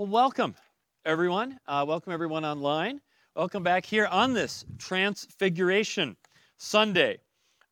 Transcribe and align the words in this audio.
Well, 0.00 0.08
welcome, 0.08 0.54
everyone. 1.04 1.60
Uh, 1.68 1.84
welcome, 1.86 2.10
everyone 2.10 2.42
online. 2.42 3.02
Welcome 3.36 3.62
back 3.62 3.84
here 3.84 4.06
on 4.06 4.32
this 4.32 4.64
Transfiguration 4.78 6.16
Sunday. 6.56 7.18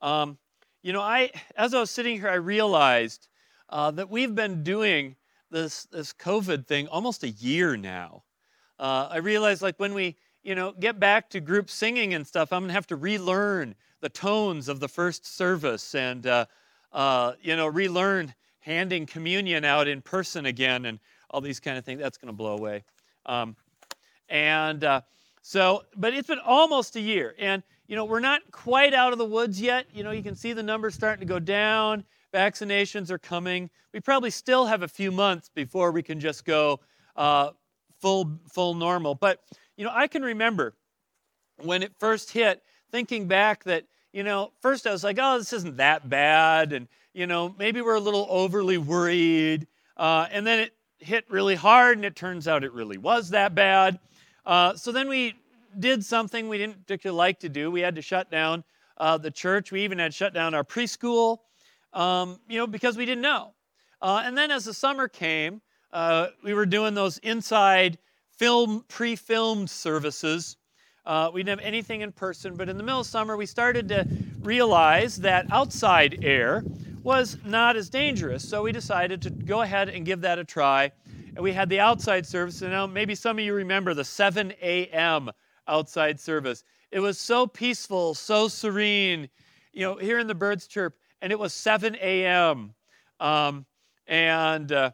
Um, 0.02 0.36
you 0.82 0.92
know, 0.92 1.00
I 1.00 1.30
as 1.56 1.72
I 1.72 1.80
was 1.80 1.90
sitting 1.90 2.20
here, 2.20 2.28
I 2.28 2.34
realized 2.34 3.28
uh, 3.70 3.92
that 3.92 4.10
we've 4.10 4.34
been 4.34 4.62
doing 4.62 5.16
this 5.50 5.84
this 5.84 6.12
COVID 6.12 6.66
thing 6.66 6.86
almost 6.88 7.24
a 7.24 7.30
year 7.30 7.78
now. 7.78 8.24
Uh, 8.78 9.08
I 9.10 9.16
realized, 9.20 9.62
like, 9.62 9.80
when 9.80 9.94
we 9.94 10.14
you 10.42 10.54
know 10.54 10.72
get 10.72 11.00
back 11.00 11.30
to 11.30 11.40
group 11.40 11.70
singing 11.70 12.12
and 12.12 12.26
stuff, 12.26 12.52
I'm 12.52 12.64
gonna 12.64 12.74
have 12.74 12.88
to 12.88 12.96
relearn 12.96 13.74
the 14.02 14.10
tones 14.10 14.68
of 14.68 14.80
the 14.80 14.88
first 14.88 15.24
service 15.24 15.94
and 15.94 16.26
uh, 16.26 16.44
uh 16.92 17.32
you 17.40 17.56
know 17.56 17.68
relearn 17.68 18.34
handing 18.60 19.06
communion 19.06 19.64
out 19.64 19.88
in 19.88 20.02
person 20.02 20.44
again 20.44 20.84
and 20.84 20.98
all 21.30 21.40
these 21.40 21.60
kind 21.60 21.78
of 21.78 21.84
things. 21.84 22.00
That's 22.00 22.18
going 22.18 22.32
to 22.32 22.36
blow 22.36 22.56
away. 22.56 22.84
Um, 23.26 23.56
and 24.28 24.82
uh, 24.84 25.00
so, 25.42 25.84
but 25.96 26.14
it's 26.14 26.28
been 26.28 26.40
almost 26.44 26.96
a 26.96 27.00
year. 27.00 27.34
And, 27.38 27.62
you 27.86 27.96
know, 27.96 28.04
we're 28.04 28.20
not 28.20 28.42
quite 28.50 28.94
out 28.94 29.12
of 29.12 29.18
the 29.18 29.24
woods 29.24 29.60
yet. 29.60 29.86
You 29.92 30.04
know, 30.04 30.10
you 30.10 30.22
can 30.22 30.34
see 30.34 30.52
the 30.52 30.62
numbers 30.62 30.94
starting 30.94 31.20
to 31.20 31.26
go 31.26 31.38
down. 31.38 32.04
Vaccinations 32.34 33.10
are 33.10 33.18
coming. 33.18 33.70
We 33.92 34.00
probably 34.00 34.30
still 34.30 34.66
have 34.66 34.82
a 34.82 34.88
few 34.88 35.10
months 35.10 35.48
before 35.54 35.90
we 35.92 36.02
can 36.02 36.20
just 36.20 36.44
go 36.44 36.80
uh, 37.16 37.50
full, 38.00 38.38
full 38.50 38.74
normal. 38.74 39.14
But, 39.14 39.40
you 39.76 39.84
know, 39.84 39.92
I 39.92 40.06
can 40.06 40.22
remember 40.22 40.74
when 41.62 41.82
it 41.82 41.92
first 41.98 42.30
hit, 42.30 42.62
thinking 42.90 43.26
back 43.26 43.64
that, 43.64 43.84
you 44.12 44.22
know, 44.22 44.52
first 44.60 44.86
I 44.86 44.92
was 44.92 45.04
like, 45.04 45.18
oh, 45.20 45.38
this 45.38 45.52
isn't 45.52 45.78
that 45.78 46.08
bad. 46.08 46.72
And, 46.72 46.88
you 47.14 47.26
know, 47.26 47.54
maybe 47.58 47.80
we're 47.80 47.96
a 47.96 48.00
little 48.00 48.26
overly 48.28 48.78
worried. 48.78 49.66
Uh, 49.96 50.26
and 50.30 50.46
then 50.46 50.60
it 50.60 50.72
hit 50.98 51.24
really 51.28 51.54
hard, 51.54 51.98
and 51.98 52.04
it 52.04 52.16
turns 52.16 52.48
out 52.48 52.64
it 52.64 52.72
really 52.72 52.98
was 52.98 53.30
that 53.30 53.54
bad. 53.54 53.98
Uh, 54.44 54.74
so 54.74 54.92
then 54.92 55.08
we 55.08 55.34
did 55.78 56.04
something 56.04 56.48
we 56.48 56.58
didn't 56.58 56.86
particularly 56.86 57.16
like 57.16 57.40
to 57.40 57.48
do. 57.48 57.70
We 57.70 57.80
had 57.80 57.94
to 57.96 58.02
shut 58.02 58.30
down 58.30 58.64
uh, 58.96 59.18
the 59.18 59.30
church. 59.30 59.70
We 59.70 59.82
even 59.82 59.98
had 59.98 60.12
shut 60.12 60.34
down 60.34 60.54
our 60.54 60.64
preschool, 60.64 61.38
um, 61.92 62.40
you 62.48 62.58
know, 62.58 62.66
because 62.66 62.96
we 62.96 63.06
didn't 63.06 63.22
know. 63.22 63.54
Uh, 64.00 64.22
and 64.24 64.36
then 64.36 64.50
as 64.50 64.64
the 64.64 64.74
summer 64.74 65.08
came, 65.08 65.60
uh, 65.92 66.28
we 66.42 66.54
were 66.54 66.66
doing 66.66 66.94
those 66.94 67.18
inside 67.18 67.98
film, 68.30 68.84
pre-filmed 68.88 69.68
services. 69.68 70.56
Uh, 71.06 71.30
we 71.32 71.42
didn't 71.42 71.60
have 71.60 71.66
anything 71.66 72.02
in 72.02 72.12
person, 72.12 72.54
but 72.54 72.68
in 72.68 72.76
the 72.76 72.82
middle 72.82 73.00
of 73.00 73.06
summer, 73.06 73.36
we 73.36 73.46
started 73.46 73.88
to 73.88 74.06
realize 74.42 75.16
that 75.16 75.46
outside 75.50 76.22
air 76.22 76.62
was 77.08 77.38
not 77.42 77.74
as 77.74 77.88
dangerous. 77.88 78.46
So 78.46 78.64
we 78.64 78.70
decided 78.70 79.22
to 79.22 79.30
go 79.30 79.62
ahead 79.62 79.88
and 79.88 80.04
give 80.04 80.20
that 80.20 80.38
a 80.38 80.44
try. 80.44 80.92
And 81.34 81.38
we 81.38 81.54
had 81.54 81.70
the 81.70 81.80
outside 81.80 82.26
service. 82.26 82.60
And 82.60 82.70
now 82.70 82.86
maybe 82.86 83.14
some 83.14 83.38
of 83.38 83.44
you 83.46 83.54
remember 83.54 83.94
the 83.94 84.04
7 84.04 84.52
a.m. 84.60 85.30
outside 85.66 86.20
service. 86.20 86.64
It 86.90 87.00
was 87.00 87.18
so 87.18 87.46
peaceful, 87.46 88.12
so 88.12 88.46
serene, 88.46 89.30
you 89.72 89.86
know, 89.86 89.96
hearing 89.96 90.26
the 90.26 90.34
birds 90.34 90.66
chirp. 90.66 90.98
And 91.22 91.32
it 91.32 91.38
was 91.38 91.54
7 91.54 91.96
a.m. 91.98 92.74
Um, 93.20 93.64
and 94.06 94.70
uh, 94.70 94.90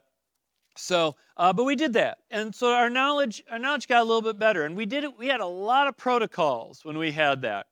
so, 0.76 1.16
uh, 1.36 1.52
but 1.52 1.64
we 1.64 1.74
did 1.74 1.94
that. 1.94 2.18
And 2.30 2.54
so 2.54 2.68
our 2.68 2.90
knowledge, 2.90 3.42
our 3.50 3.58
knowledge 3.58 3.88
got 3.88 4.02
a 4.02 4.04
little 4.04 4.22
bit 4.22 4.38
better. 4.38 4.62
And 4.62 4.76
we 4.76 4.86
did 4.86 5.02
it, 5.02 5.18
we 5.18 5.26
had 5.26 5.40
a 5.40 5.46
lot 5.46 5.88
of 5.88 5.96
protocols 5.96 6.84
when 6.84 6.96
we 6.96 7.10
had 7.10 7.42
that. 7.42 7.66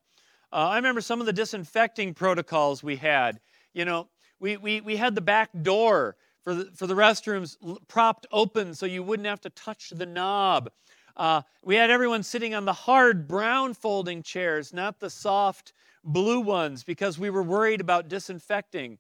Uh, 0.53 0.71
I 0.71 0.77
remember 0.79 1.01
some 1.01 1.21
of 1.21 1.27
the 1.27 1.33
disinfecting 1.33 2.15
protocols 2.15 2.83
we 2.83 2.97
had. 2.97 3.39
You 3.73 3.85
know, 3.85 4.09
we, 4.43 4.57
we, 4.57 4.81
we 4.81 4.97
had 4.97 5.15
the 5.15 5.21
back 5.21 5.51
door 5.63 6.17
for 6.43 6.55
the, 6.55 6.65
for 6.75 6.89
the 6.89 6.95
restrooms 6.95 7.57
propped 7.87 8.27
open 8.33 8.75
so 8.75 8.85
you 8.85 9.03
wouldn't 9.03 9.29
have 9.29 9.41
to 9.43 9.51
touch 9.51 9.91
the 9.91 10.05
knob. 10.05 10.71
Uh, 11.17 11.43
we 11.63 11.77
had 11.77 11.91
everyone 11.91 12.23
sitting 12.23 12.53
on 12.55 12.65
the 12.65 12.73
hard 12.73 13.29
brown 13.29 13.73
folding 13.73 14.23
chairs, 14.23 14.73
not 14.73 14.99
the 14.99 15.09
soft 15.09 15.73
blue 16.03 16.41
ones, 16.41 16.83
because 16.83 17.19
we 17.19 17.31
were 17.31 17.43
worried 17.43 17.81
about 17.81 18.09
disinfecting. 18.09 18.99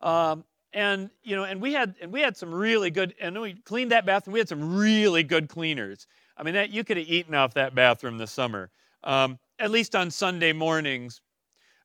Um, 0.00 0.44
and 0.72 1.10
you 1.22 1.36
know, 1.36 1.44
and 1.44 1.60
we 1.60 1.72
had 1.72 1.94
and 2.00 2.12
we 2.12 2.20
had 2.20 2.36
some 2.36 2.54
really 2.54 2.90
good. 2.90 3.14
And 3.20 3.38
we 3.40 3.54
cleaned 3.54 3.90
that 3.90 4.06
bathroom. 4.06 4.32
We 4.32 4.38
had 4.38 4.48
some 4.48 4.76
really 4.76 5.22
good 5.22 5.48
cleaners. 5.48 6.06
I 6.36 6.44
mean, 6.44 6.54
that 6.54 6.70
you 6.70 6.84
could 6.84 6.96
have 6.96 7.08
eaten 7.08 7.34
off 7.34 7.54
that 7.54 7.74
bathroom 7.74 8.18
this 8.18 8.30
summer, 8.30 8.70
um, 9.02 9.38
at 9.58 9.70
least 9.70 9.94
on 9.94 10.10
Sunday 10.10 10.52
mornings. 10.52 11.20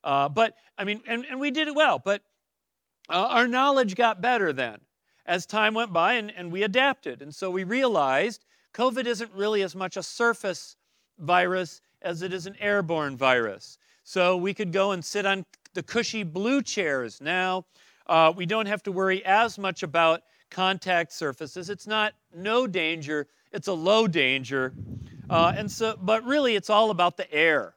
Uh, 0.03 0.29
but 0.29 0.53
I 0.77 0.83
mean, 0.83 1.01
and, 1.07 1.25
and 1.25 1.39
we 1.39 1.51
did 1.51 1.67
it 1.67 1.75
well. 1.75 1.99
But 1.99 2.22
uh, 3.09 3.27
our 3.29 3.47
knowledge 3.47 3.95
got 3.95 4.21
better 4.21 4.51
then 4.53 4.79
as 5.25 5.45
time 5.45 5.73
went 5.73 5.91
by 5.91 6.13
and, 6.13 6.31
and 6.35 6.51
we 6.51 6.63
adapted. 6.63 7.21
And 7.21 7.33
so 7.33 7.49
we 7.49 7.63
realized 7.63 8.45
COVID 8.73 9.05
isn't 9.05 9.31
really 9.33 9.61
as 9.63 9.75
much 9.75 9.97
a 9.97 10.03
surface 10.03 10.75
virus 11.17 11.81
as 12.01 12.21
it 12.21 12.33
is 12.33 12.45
an 12.45 12.55
airborne 12.59 13.17
virus. 13.17 13.77
So 14.03 14.38
we 14.38 14.53
could 14.53 14.71
go 14.71 14.91
and 14.91 15.03
sit 15.03 15.25
on 15.25 15.45
the 15.73 15.83
cushy 15.83 16.23
blue 16.23 16.61
chairs. 16.61 17.21
Now 17.21 17.66
uh, 18.07 18.33
we 18.35 18.45
don't 18.45 18.67
have 18.67 18.83
to 18.83 18.91
worry 18.91 19.25
as 19.25 19.57
much 19.57 19.83
about 19.83 20.22
contact 20.51 21.11
surfaces. 21.11 21.69
It's 21.69 21.87
not 21.87 22.13
no 22.33 22.67
danger, 22.67 23.27
it's 23.51 23.67
a 23.67 23.73
low 23.73 24.07
danger. 24.07 24.73
Uh, 25.29 25.53
and 25.57 25.72
so, 25.72 25.97
but 25.99 26.23
really, 26.23 26.55
it's 26.55 26.69
all 26.69 26.91
about 26.91 27.17
the 27.17 27.31
air 27.33 27.73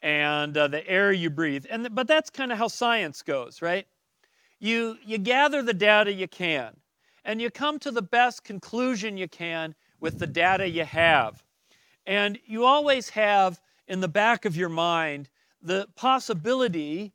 and 0.00 0.56
uh, 0.56 0.68
the 0.68 0.86
air 0.88 1.10
you 1.12 1.28
breathe. 1.28 1.66
And 1.68 1.92
but 1.94 2.06
that's 2.06 2.30
kind 2.30 2.52
of 2.52 2.58
how 2.58 2.68
science 2.68 3.22
goes, 3.22 3.60
right? 3.60 3.86
You, 4.58 4.96
you 5.04 5.18
gather 5.18 5.62
the 5.62 5.74
data 5.74 6.12
you 6.12 6.28
can, 6.28 6.76
and 7.24 7.40
you 7.40 7.50
come 7.50 7.78
to 7.80 7.90
the 7.90 8.02
best 8.02 8.44
conclusion 8.44 9.16
you 9.16 9.28
can 9.28 9.74
with 10.00 10.18
the 10.18 10.26
data 10.26 10.68
you 10.68 10.84
have. 10.84 11.42
And 12.06 12.38
you 12.46 12.64
always 12.64 13.10
have 13.10 13.60
in 13.88 14.00
the 14.00 14.08
back 14.08 14.44
of 14.44 14.56
your 14.56 14.68
mind 14.68 15.28
the 15.62 15.88
possibility 15.96 17.12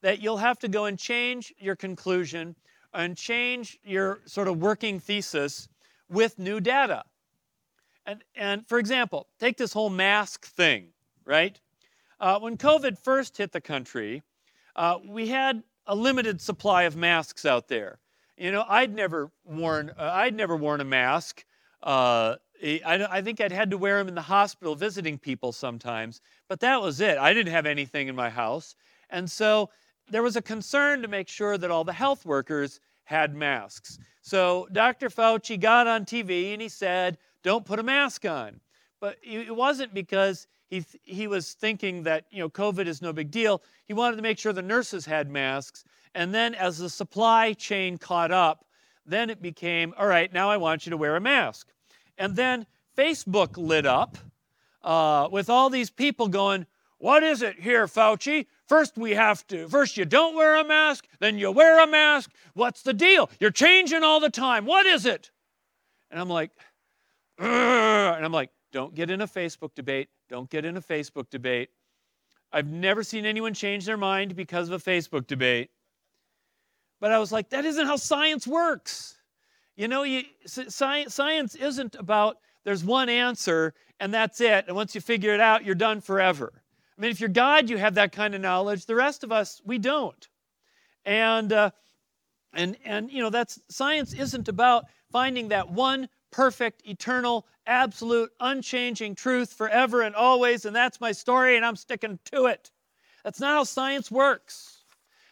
that 0.00 0.20
you'll 0.20 0.38
have 0.38 0.58
to 0.58 0.68
go 0.68 0.84
and 0.86 0.98
change 0.98 1.54
your 1.58 1.76
conclusion 1.76 2.56
and 2.92 3.16
change 3.16 3.78
your 3.84 4.20
sort 4.26 4.48
of 4.48 4.58
working 4.58 5.00
thesis 5.00 5.68
with 6.08 6.38
new 6.38 6.60
data. 6.60 7.04
And, 8.04 8.22
and 8.34 8.66
for 8.66 8.78
example, 8.78 9.28
take 9.38 9.56
this 9.56 9.72
whole 9.72 9.90
mask 9.90 10.46
thing, 10.46 10.88
right? 11.24 11.58
Uh, 12.20 12.38
when 12.40 12.56
COVID 12.56 12.98
first 12.98 13.36
hit 13.36 13.52
the 13.52 13.60
country, 13.60 14.22
uh, 14.74 14.98
we 15.06 15.28
had 15.28 15.62
a 15.86 15.94
limited 15.94 16.40
supply 16.40 16.84
of 16.84 16.96
masks 16.96 17.44
out 17.44 17.68
there. 17.68 17.98
You 18.36 18.52
know, 18.52 18.64
I'd 18.68 18.94
never 18.94 19.30
worn 19.44 19.90
uh, 19.98 20.10
I'd 20.12 20.34
never 20.34 20.56
worn 20.56 20.80
a 20.80 20.84
mask. 20.84 21.44
Uh, 21.82 22.36
I, 22.64 23.06
I 23.10 23.22
think 23.22 23.40
I'd 23.40 23.52
had 23.52 23.70
to 23.70 23.78
wear 23.78 23.98
them 23.98 24.08
in 24.08 24.14
the 24.14 24.22
hospital 24.22 24.74
visiting 24.74 25.18
people 25.18 25.52
sometimes, 25.52 26.20
but 26.48 26.60
that 26.60 26.80
was 26.80 27.00
it. 27.00 27.18
I 27.18 27.34
didn't 27.34 27.52
have 27.52 27.66
anything 27.66 28.08
in 28.08 28.14
my 28.14 28.30
house, 28.30 28.76
and 29.10 29.30
so 29.30 29.70
there 30.08 30.22
was 30.22 30.36
a 30.36 30.42
concern 30.42 31.02
to 31.02 31.08
make 31.08 31.28
sure 31.28 31.58
that 31.58 31.70
all 31.70 31.84
the 31.84 31.92
health 31.92 32.24
workers 32.24 32.80
had 33.04 33.34
masks. 33.34 33.98
So 34.22 34.68
Dr. 34.72 35.08
Fauci 35.08 35.58
got 35.58 35.86
on 35.86 36.04
TV 36.04 36.52
and 36.52 36.62
he 36.62 36.68
said, 36.68 37.18
"Don't 37.42 37.64
put 37.64 37.78
a 37.78 37.82
mask 37.82 38.24
on." 38.24 38.60
But 39.00 39.18
it 39.22 39.54
wasn't 39.54 39.92
because 39.92 40.46
he, 40.72 40.84
he 41.02 41.26
was 41.26 41.52
thinking 41.52 42.02
that 42.04 42.24
you 42.30 42.38
know 42.38 42.48
COVID 42.48 42.86
is 42.86 43.02
no 43.02 43.12
big 43.12 43.30
deal. 43.30 43.62
He 43.84 43.92
wanted 43.92 44.16
to 44.16 44.22
make 44.22 44.38
sure 44.38 44.54
the 44.54 44.62
nurses 44.62 45.04
had 45.04 45.30
masks. 45.30 45.84
And 46.14 46.34
then 46.34 46.54
as 46.54 46.78
the 46.78 46.88
supply 46.88 47.52
chain 47.52 47.98
caught 47.98 48.32
up, 48.32 48.64
then 49.04 49.28
it 49.28 49.42
became, 49.42 49.92
all 49.98 50.06
right, 50.06 50.32
now 50.32 50.48
I 50.48 50.56
want 50.56 50.86
you 50.86 50.90
to 50.90 50.96
wear 50.96 51.14
a 51.14 51.20
mask. 51.20 51.68
And 52.16 52.36
then 52.36 52.66
Facebook 52.96 53.58
lit 53.58 53.84
up 53.84 54.16
uh, 54.82 55.28
with 55.30 55.50
all 55.50 55.68
these 55.68 55.90
people 55.90 56.28
going, 56.28 56.64
what 56.96 57.22
is 57.22 57.42
it 57.42 57.60
here, 57.60 57.86
Fauci? 57.86 58.46
First, 58.66 58.96
we 58.96 59.10
have 59.10 59.46
to, 59.48 59.68
first, 59.68 59.98
you 59.98 60.06
don't 60.06 60.34
wear 60.34 60.56
a 60.56 60.64
mask, 60.64 61.06
then 61.18 61.36
you 61.36 61.50
wear 61.50 61.82
a 61.82 61.86
mask. 61.86 62.30
What's 62.54 62.80
the 62.80 62.94
deal? 62.94 63.28
You're 63.40 63.50
changing 63.50 64.04
all 64.04 64.20
the 64.20 64.30
time. 64.30 64.64
What 64.64 64.86
is 64.86 65.04
it? 65.04 65.30
And 66.10 66.18
I'm 66.18 66.30
like, 66.30 66.50
and 67.38 68.24
I'm 68.24 68.32
like, 68.32 68.50
don't 68.72 68.94
get 68.94 69.10
in 69.10 69.20
a 69.20 69.26
Facebook 69.26 69.74
debate. 69.74 70.08
Don't 70.32 70.48
get 70.48 70.64
in 70.64 70.78
a 70.78 70.80
Facebook 70.80 71.28
debate. 71.28 71.68
I've 72.54 72.66
never 72.66 73.02
seen 73.02 73.26
anyone 73.26 73.52
change 73.52 73.84
their 73.84 73.98
mind 73.98 74.34
because 74.34 74.70
of 74.70 74.80
a 74.80 74.90
Facebook 74.90 75.26
debate. 75.26 75.68
But 77.02 77.12
I 77.12 77.18
was 77.18 77.32
like, 77.32 77.50
that 77.50 77.66
isn't 77.66 77.86
how 77.86 77.96
science 77.96 78.46
works. 78.46 79.18
You 79.76 79.88
know, 79.88 80.04
you, 80.04 80.22
science, 80.46 81.14
science 81.14 81.54
isn't 81.54 81.96
about 81.96 82.38
there's 82.64 82.82
one 82.82 83.10
answer 83.10 83.74
and 84.00 84.14
that's 84.14 84.40
it. 84.40 84.64
And 84.68 84.74
once 84.74 84.94
you 84.94 85.02
figure 85.02 85.34
it 85.34 85.40
out, 85.40 85.66
you're 85.66 85.74
done 85.74 86.00
forever. 86.00 86.50
I 86.96 87.00
mean, 87.02 87.10
if 87.10 87.20
you're 87.20 87.28
God, 87.28 87.68
you 87.68 87.76
have 87.76 87.96
that 87.96 88.12
kind 88.12 88.34
of 88.34 88.40
knowledge. 88.40 88.86
The 88.86 88.94
rest 88.94 89.24
of 89.24 89.32
us, 89.32 89.60
we 89.66 89.76
don't. 89.76 90.28
And, 91.04 91.52
uh, 91.52 91.72
and, 92.54 92.78
and 92.86 93.12
you 93.12 93.22
know, 93.22 93.28
that's 93.28 93.60
science 93.68 94.14
isn't 94.14 94.48
about 94.48 94.86
finding 95.10 95.48
that 95.48 95.70
one 95.70 96.08
perfect, 96.32 96.82
eternal, 96.86 97.46
absolute, 97.66 98.32
unchanging 98.40 99.14
truth 99.14 99.52
forever 99.52 100.02
and 100.02 100.16
always, 100.16 100.64
and 100.64 100.74
that's 100.74 101.00
my 101.00 101.12
story, 101.12 101.56
and 101.56 101.64
I'm 101.64 101.76
sticking 101.76 102.18
to 102.32 102.46
it. 102.46 102.72
That's 103.22 103.38
not 103.38 103.56
how 103.56 103.64
science 103.64 104.10
works. 104.10 104.84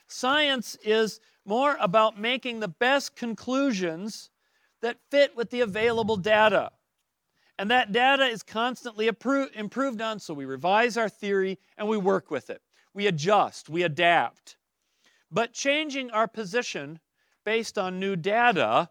Science 0.06 0.76
is 0.84 1.20
more 1.44 1.76
about 1.80 2.20
making 2.20 2.60
the 2.60 2.68
best 2.68 3.16
conclusions 3.16 4.30
that 4.82 4.98
fit 5.10 5.34
with 5.36 5.50
the 5.50 5.62
available 5.62 6.16
data. 6.16 6.70
And 7.58 7.70
that 7.70 7.92
data 7.92 8.24
is 8.24 8.42
constantly 8.42 9.08
improved 9.08 10.00
on, 10.00 10.18
so 10.20 10.32
we 10.32 10.44
revise 10.44 10.96
our 10.96 11.08
theory 11.08 11.58
and 11.76 11.88
we 11.88 11.98
work 11.98 12.30
with 12.30 12.48
it. 12.48 12.62
We 12.94 13.06
adjust, 13.06 13.68
we 13.68 13.82
adapt. 13.82 14.56
But 15.30 15.52
changing 15.52 16.10
our 16.10 16.26
position 16.26 17.00
based 17.44 17.78
on 17.78 18.00
new 18.00 18.16
data 18.16 18.88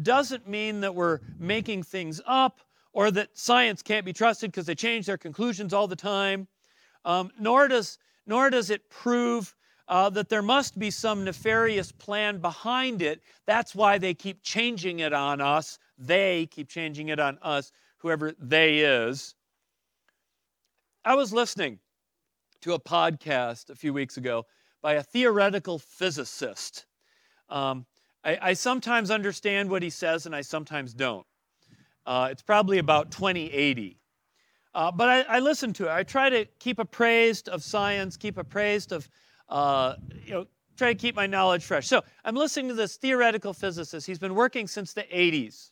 doesn't 0.00 0.48
mean 0.48 0.80
that 0.80 0.94
we're 0.94 1.20
making 1.38 1.82
things 1.82 2.20
up 2.26 2.60
or 2.92 3.10
that 3.10 3.36
science 3.36 3.82
can't 3.82 4.04
be 4.04 4.12
trusted 4.12 4.50
because 4.50 4.66
they 4.66 4.74
change 4.74 5.06
their 5.06 5.18
conclusions 5.18 5.72
all 5.72 5.86
the 5.86 5.96
time. 5.96 6.46
Um, 7.04 7.30
nor, 7.38 7.68
does, 7.68 7.98
nor 8.26 8.50
does 8.50 8.70
it 8.70 8.88
prove 8.90 9.54
uh, 9.88 10.08
that 10.10 10.28
there 10.28 10.42
must 10.42 10.78
be 10.78 10.90
some 10.90 11.24
nefarious 11.24 11.90
plan 11.92 12.38
behind 12.38 13.02
it. 13.02 13.22
That's 13.46 13.74
why 13.74 13.98
they 13.98 14.14
keep 14.14 14.42
changing 14.42 15.00
it 15.00 15.12
on 15.12 15.40
us. 15.40 15.78
They 15.98 16.46
keep 16.46 16.68
changing 16.68 17.08
it 17.08 17.18
on 17.18 17.38
us, 17.42 17.72
whoever 17.98 18.32
they 18.38 18.78
is. 18.78 19.34
I 21.04 21.14
was 21.14 21.32
listening 21.32 21.80
to 22.60 22.74
a 22.74 22.78
podcast 22.78 23.70
a 23.70 23.74
few 23.74 23.92
weeks 23.92 24.16
ago 24.16 24.46
by 24.82 24.94
a 24.94 25.02
theoretical 25.02 25.78
physicist. 25.78 26.86
Um, 27.48 27.86
I, 28.24 28.38
I, 28.40 28.52
sometimes 28.52 29.10
understand 29.10 29.70
what 29.70 29.82
he 29.82 29.90
says 29.90 30.26
and 30.26 30.34
I 30.34 30.42
sometimes 30.42 30.94
don't. 30.94 31.26
Uh, 32.06 32.28
it's 32.30 32.42
probably 32.42 32.78
about 32.78 33.10
2080. 33.10 33.98
Uh, 34.74 34.90
but 34.90 35.08
I, 35.08 35.20
I, 35.22 35.38
listen 35.40 35.72
to 35.74 35.86
it. 35.86 35.90
I 35.90 36.02
try 36.02 36.30
to 36.30 36.46
keep 36.58 36.78
appraised 36.78 37.48
of 37.48 37.62
science, 37.62 38.16
keep 38.16 38.38
appraised 38.38 38.92
of, 38.92 39.08
uh, 39.48 39.96
you 40.24 40.32
know, 40.32 40.46
try 40.76 40.92
to 40.92 40.98
keep 40.98 41.14
my 41.14 41.26
knowledge 41.26 41.64
fresh. 41.64 41.86
So 41.86 42.02
I'm 42.24 42.34
listening 42.34 42.68
to 42.68 42.74
this 42.74 42.96
theoretical 42.96 43.52
physicist. 43.52 44.06
He's 44.06 44.18
been 44.18 44.34
working 44.34 44.66
since 44.66 44.92
the 44.92 45.02
80s. 45.02 45.70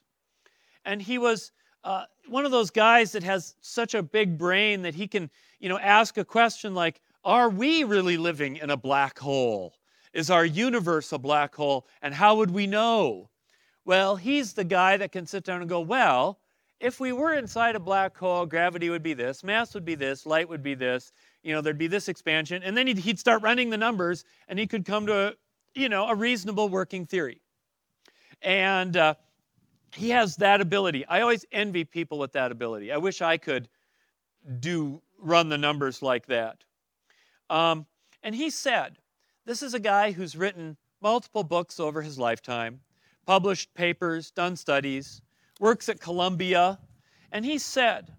And 0.84 1.00
he 1.00 1.18
was 1.18 1.52
uh, 1.84 2.04
one 2.28 2.44
of 2.44 2.50
those 2.50 2.70
guys 2.70 3.12
that 3.12 3.22
has 3.22 3.54
such 3.60 3.94
a 3.94 4.02
big 4.02 4.36
brain 4.36 4.82
that 4.82 4.94
he 4.94 5.08
can, 5.08 5.30
you 5.60 5.68
know, 5.68 5.78
ask 5.78 6.18
a 6.18 6.24
question 6.24 6.74
like, 6.74 7.00
are 7.24 7.48
we 7.48 7.84
really 7.84 8.16
living 8.16 8.56
in 8.56 8.70
a 8.70 8.76
black 8.76 9.18
hole? 9.18 9.74
Is 10.12 10.30
our 10.30 10.44
universe 10.44 11.12
a 11.12 11.18
black 11.18 11.54
hole? 11.54 11.86
And 12.02 12.14
how 12.14 12.36
would 12.36 12.50
we 12.50 12.66
know? 12.66 13.30
Well, 13.84 14.16
he's 14.16 14.52
the 14.52 14.64
guy 14.64 14.96
that 14.96 15.12
can 15.12 15.26
sit 15.26 15.44
down 15.44 15.60
and 15.60 15.68
go, 15.68 15.80
well, 15.80 16.40
if 16.80 16.98
we 16.98 17.12
were 17.12 17.34
inside 17.34 17.76
a 17.76 17.80
black 17.80 18.16
hole, 18.16 18.46
gravity 18.46 18.88
would 18.88 19.02
be 19.02 19.12
this, 19.12 19.44
mass 19.44 19.74
would 19.74 19.84
be 19.84 19.94
this, 19.94 20.24
light 20.24 20.48
would 20.48 20.62
be 20.62 20.74
this, 20.74 21.12
you 21.42 21.52
know, 21.52 21.60
there'd 21.60 21.78
be 21.78 21.86
this 21.86 22.08
expansion. 22.08 22.62
And 22.62 22.76
then 22.76 22.86
he'd, 22.86 22.98
he'd 22.98 23.18
start 23.18 23.42
running 23.42 23.70
the 23.70 23.76
numbers 23.76 24.24
and 24.48 24.58
he 24.58 24.66
could 24.66 24.84
come 24.84 25.06
to, 25.06 25.28
a, 25.28 25.32
you 25.74 25.88
know, 25.88 26.08
a 26.08 26.14
reasonable 26.14 26.68
working 26.68 27.04
theory. 27.06 27.40
And 28.42 28.96
uh, 28.96 29.14
he 29.94 30.10
has 30.10 30.36
that 30.36 30.60
ability. 30.60 31.06
I 31.06 31.20
always 31.20 31.44
envy 31.52 31.84
people 31.84 32.18
with 32.18 32.32
that 32.32 32.50
ability. 32.50 32.92
I 32.92 32.96
wish 32.96 33.20
I 33.20 33.36
could 33.36 33.68
do 34.58 35.02
run 35.18 35.48
the 35.48 35.58
numbers 35.58 36.00
like 36.00 36.26
that. 36.26 36.64
Um, 37.50 37.86
and 38.22 38.34
he 38.34 38.48
said, 38.48 38.96
this 39.50 39.64
is 39.64 39.74
a 39.74 39.80
guy 39.80 40.12
who's 40.12 40.36
written 40.36 40.76
multiple 41.02 41.42
books 41.42 41.80
over 41.80 42.02
his 42.02 42.20
lifetime, 42.20 42.78
published 43.26 43.74
papers, 43.74 44.30
done 44.30 44.54
studies, 44.54 45.22
works 45.58 45.88
at 45.88 45.98
Columbia, 45.98 46.78
and 47.32 47.44
he 47.44 47.58
said 47.58 48.12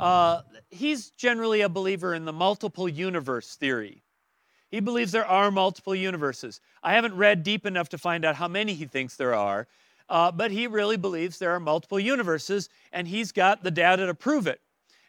uh, 0.00 0.42
he's 0.70 1.10
generally 1.10 1.60
a 1.60 1.68
believer 1.68 2.12
in 2.12 2.24
the 2.24 2.32
multiple 2.32 2.88
universe 2.88 3.54
theory. 3.54 4.02
He 4.68 4.80
believes 4.80 5.12
there 5.12 5.24
are 5.24 5.52
multiple 5.52 5.94
universes. 5.94 6.60
I 6.82 6.94
haven't 6.94 7.14
read 7.14 7.44
deep 7.44 7.66
enough 7.66 7.90
to 7.90 7.98
find 7.98 8.24
out 8.24 8.34
how 8.34 8.48
many 8.48 8.74
he 8.74 8.86
thinks 8.86 9.14
there 9.14 9.36
are, 9.36 9.68
uh, 10.08 10.32
but 10.32 10.50
he 10.50 10.66
really 10.66 10.96
believes 10.96 11.38
there 11.38 11.54
are 11.54 11.60
multiple 11.60 12.00
universes, 12.00 12.68
and 12.92 13.06
he's 13.06 13.30
got 13.30 13.62
the 13.62 13.70
data 13.70 14.06
to 14.06 14.14
prove 14.14 14.48
it. 14.48 14.60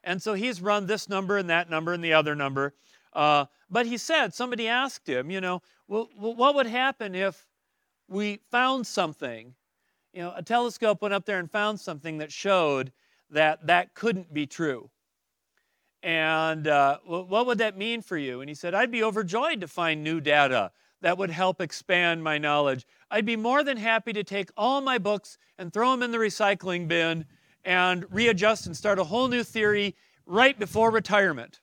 And 0.04 0.22
so 0.22 0.36
he's 0.36 0.62
run 0.62 0.86
this 0.86 1.10
number 1.10 1.40
and 1.40 1.50
that 1.50 1.72
number 1.72 1.92
and 1.92 2.04
the 2.04 2.14
other 2.14 2.36
number 2.36 2.76
uh, 3.16 3.46
but 3.70 3.86
he 3.86 3.98
said, 3.98 4.34
somebody 4.34 4.68
asked 4.68 5.08
him, 5.08 5.32
you 5.32 5.40
know, 5.42 5.62
well, 5.88 6.10
what 6.18 6.54
would 6.54 6.68
happen 6.68 7.16
if 7.16 7.48
we 8.08 8.42
found 8.52 8.86
something? 8.86 9.56
You 10.14 10.24
know, 10.24 10.34
a 10.36 10.44
telescope 10.44 11.02
went 11.02 11.14
up 11.14 11.26
there 11.26 11.40
and 11.40 11.50
found 11.50 11.80
something 11.80 12.18
that 12.18 12.32
showed 12.32 12.92
that 13.30 13.66
that 13.68 13.94
couldn't 13.96 14.34
be 14.34 14.46
true. 14.46 14.90
And 16.04 16.68
uh, 16.68 17.00
what 17.06 17.48
would 17.48 17.58
that 17.58 17.78
mean 17.78 18.02
for 18.02 18.18
you? 18.18 18.42
And 18.42 18.50
he 18.50 18.54
said, 18.54 18.76
I'd 18.76 18.92
be 18.92 19.02
overjoyed 19.02 19.62
to 19.62 19.68
find 19.68 20.04
new 20.04 20.22
data 20.22 20.72
that 21.02 21.18
would 21.18 21.32
help 21.32 21.62
expand 21.62 22.24
my 22.24 22.38
knowledge. 22.38 22.86
I'd 23.10 23.26
be 23.26 23.36
more 23.36 23.64
than 23.64 23.78
happy 23.78 24.14
to 24.14 24.24
take 24.24 24.52
all 24.56 24.82
my 24.82 24.98
books 24.98 25.38
and 25.58 25.72
throw 25.72 25.92
them 25.92 26.04
in 26.04 26.12
the 26.12 26.18
recycling 26.18 26.88
bin 26.88 27.26
and 27.64 28.06
readjust 28.12 28.68
and 28.68 28.78
start 28.78 29.00
a 29.00 29.04
whole 29.04 29.28
new 29.28 29.44
theory 29.44 29.96
right 30.26 30.58
before 30.60 30.92
retirement 30.92 31.62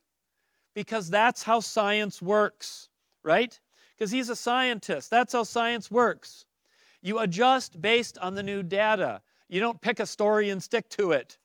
because 0.74 1.10
that's 1.10 1.42
how 1.42 1.60
science 1.60 2.22
works, 2.22 2.88
right? 3.22 3.58
Because 3.96 4.10
he's 4.10 4.28
a 4.28 4.36
scientist. 4.36 5.10
That's 5.10 5.32
how 5.32 5.42
science 5.42 5.90
works. 5.90 6.46
You 7.02 7.18
adjust 7.18 7.80
based 7.80 8.18
on 8.18 8.34
the 8.34 8.42
new 8.42 8.62
data. 8.62 9.20
You 9.48 9.60
don't 9.60 9.80
pick 9.80 10.00
a 10.00 10.06
story 10.06 10.50
and 10.50 10.62
stick 10.62 10.88
to 10.90 11.12
it. 11.12 11.38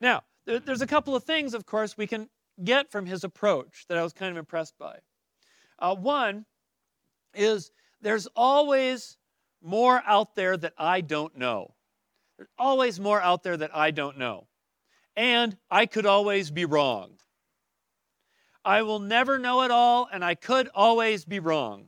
Now, 0.00 0.22
there's 0.46 0.82
a 0.82 0.86
couple 0.86 1.14
of 1.14 1.24
things, 1.24 1.54
of 1.54 1.66
course, 1.66 1.96
we 1.96 2.06
can 2.06 2.28
get 2.62 2.90
from 2.90 3.06
his 3.06 3.24
approach 3.24 3.86
that 3.88 3.98
I 3.98 4.02
was 4.02 4.12
kind 4.12 4.30
of 4.30 4.36
impressed 4.36 4.78
by. 4.78 4.98
Uh, 5.78 5.94
one 5.94 6.44
is 7.34 7.70
there's 8.00 8.26
always 8.36 9.16
more 9.62 10.02
out 10.06 10.34
there 10.34 10.56
that 10.56 10.74
I 10.78 11.00
don't 11.00 11.36
know. 11.36 11.74
There's 12.36 12.50
always 12.58 12.98
more 12.98 13.20
out 13.20 13.42
there 13.42 13.56
that 13.56 13.74
I 13.74 13.90
don't 13.90 14.18
know. 14.18 14.46
And 15.16 15.56
I 15.70 15.86
could 15.86 16.06
always 16.06 16.50
be 16.50 16.64
wrong. 16.64 17.12
I 18.64 18.82
will 18.82 18.98
never 18.98 19.38
know 19.38 19.62
it 19.62 19.70
all, 19.70 20.08
and 20.12 20.24
I 20.24 20.34
could 20.34 20.68
always 20.74 21.24
be 21.24 21.40
wrong. 21.40 21.86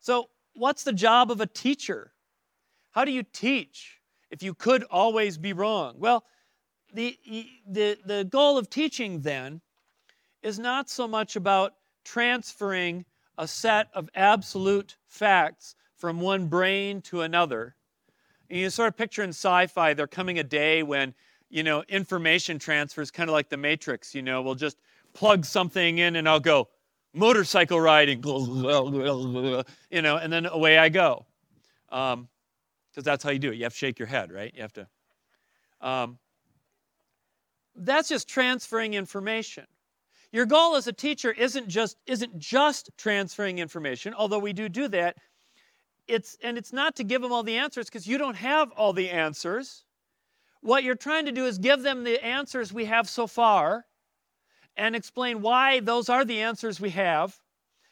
So, 0.00 0.30
what's 0.54 0.82
the 0.82 0.92
job 0.92 1.30
of 1.30 1.40
a 1.40 1.46
teacher? 1.46 2.12
How 2.92 3.04
do 3.04 3.12
you 3.12 3.22
teach 3.22 4.00
if 4.30 4.42
you 4.42 4.54
could 4.54 4.82
always 4.84 5.38
be 5.38 5.52
wrong? 5.52 5.94
Well, 5.98 6.24
the, 6.92 7.18
the, 7.68 7.98
the 8.04 8.24
goal 8.24 8.58
of 8.58 8.68
teaching 8.68 9.20
then 9.20 9.60
is 10.42 10.58
not 10.58 10.90
so 10.90 11.06
much 11.06 11.36
about 11.36 11.74
transferring 12.04 13.04
a 13.38 13.46
set 13.46 13.88
of 13.94 14.08
absolute 14.14 14.96
facts 15.06 15.76
from 15.96 16.20
one 16.20 16.46
brain 16.46 17.00
to 17.02 17.20
another. 17.20 17.76
And 18.48 18.58
you 18.58 18.70
sort 18.70 18.88
of 18.88 18.96
picture 18.96 19.22
in 19.22 19.30
sci 19.30 19.66
fi, 19.68 19.94
there 19.94 20.06
coming 20.06 20.38
a 20.38 20.44
day 20.44 20.82
when, 20.82 21.14
you 21.48 21.62
know, 21.62 21.84
information 21.88 22.58
transfer 22.58 23.02
is 23.02 23.10
kind 23.10 23.30
of 23.30 23.32
like 23.32 23.48
the 23.48 23.56
Matrix, 23.56 24.14
you 24.14 24.22
know, 24.22 24.42
we'll 24.42 24.54
just 24.54 24.78
plug 25.12 25.44
something 25.44 25.98
in 25.98 26.16
and 26.16 26.28
I'll 26.28 26.40
go 26.40 26.68
motorcycle 27.14 27.80
riding, 27.80 28.22
you 28.24 30.02
know, 30.02 30.16
and 30.16 30.32
then 30.32 30.46
away 30.46 30.78
I 30.78 30.88
go. 30.88 31.26
Because 31.88 32.14
um, 32.14 32.28
that's 32.94 33.24
how 33.24 33.30
you 33.30 33.38
do 33.38 33.50
it. 33.50 33.56
You 33.56 33.64
have 33.64 33.72
to 33.72 33.78
shake 33.78 33.98
your 33.98 34.08
head, 34.08 34.32
right? 34.32 34.52
You 34.54 34.62
have 34.62 34.72
to. 34.74 34.86
Um, 35.80 36.18
that's 37.74 38.08
just 38.08 38.28
transferring 38.28 38.94
information. 38.94 39.66
Your 40.32 40.46
goal 40.46 40.76
as 40.76 40.86
a 40.86 40.92
teacher 40.92 41.32
isn't 41.32 41.68
just 41.68 41.96
isn't 42.06 42.38
just 42.38 42.90
transferring 42.96 43.58
information, 43.58 44.14
although 44.14 44.38
we 44.38 44.52
do 44.52 44.68
do 44.68 44.86
that. 44.88 45.16
It's 46.06 46.36
and 46.42 46.56
it's 46.56 46.72
not 46.72 46.94
to 46.96 47.04
give 47.04 47.22
them 47.22 47.32
all 47.32 47.42
the 47.42 47.56
answers 47.56 47.86
because 47.86 48.06
you 48.06 48.18
don't 48.18 48.36
have 48.36 48.70
all 48.72 48.92
the 48.92 49.10
answers. 49.10 49.84
What 50.60 50.84
you're 50.84 50.94
trying 50.94 51.24
to 51.24 51.32
do 51.32 51.46
is 51.46 51.58
give 51.58 51.82
them 51.82 52.04
the 52.04 52.22
answers 52.24 52.72
we 52.72 52.84
have 52.84 53.08
so 53.08 53.26
far 53.26 53.86
and 54.80 54.96
explain 54.96 55.42
why 55.42 55.78
those 55.80 56.08
are 56.08 56.24
the 56.24 56.40
answers 56.40 56.80
we 56.80 56.88
have 56.88 57.38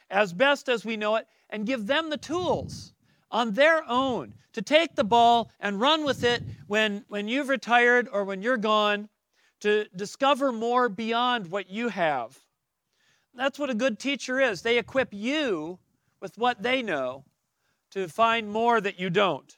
as 0.08 0.32
best 0.32 0.70
as 0.70 0.86
we 0.86 0.96
know 0.96 1.16
it 1.16 1.26
and 1.50 1.66
give 1.66 1.86
them 1.86 2.08
the 2.08 2.16
tools 2.16 2.94
on 3.30 3.52
their 3.52 3.84
own 3.86 4.32
to 4.54 4.62
take 4.62 4.94
the 4.94 5.04
ball 5.04 5.50
and 5.60 5.82
run 5.82 6.02
with 6.02 6.24
it 6.24 6.42
when, 6.66 7.04
when 7.08 7.28
you've 7.28 7.50
retired 7.50 8.08
or 8.10 8.24
when 8.24 8.40
you're 8.40 8.56
gone 8.56 9.06
to 9.60 9.84
discover 9.96 10.50
more 10.50 10.88
beyond 10.88 11.50
what 11.50 11.68
you 11.68 11.88
have. 11.88 12.38
That's 13.34 13.58
what 13.58 13.68
a 13.68 13.74
good 13.74 13.98
teacher 13.98 14.40
is. 14.40 14.62
They 14.62 14.78
equip 14.78 15.12
you 15.12 15.78
with 16.22 16.38
what 16.38 16.62
they 16.62 16.80
know 16.80 17.26
to 17.90 18.08
find 18.08 18.48
more 18.48 18.80
that 18.80 18.98
you 18.98 19.10
don't. 19.10 19.54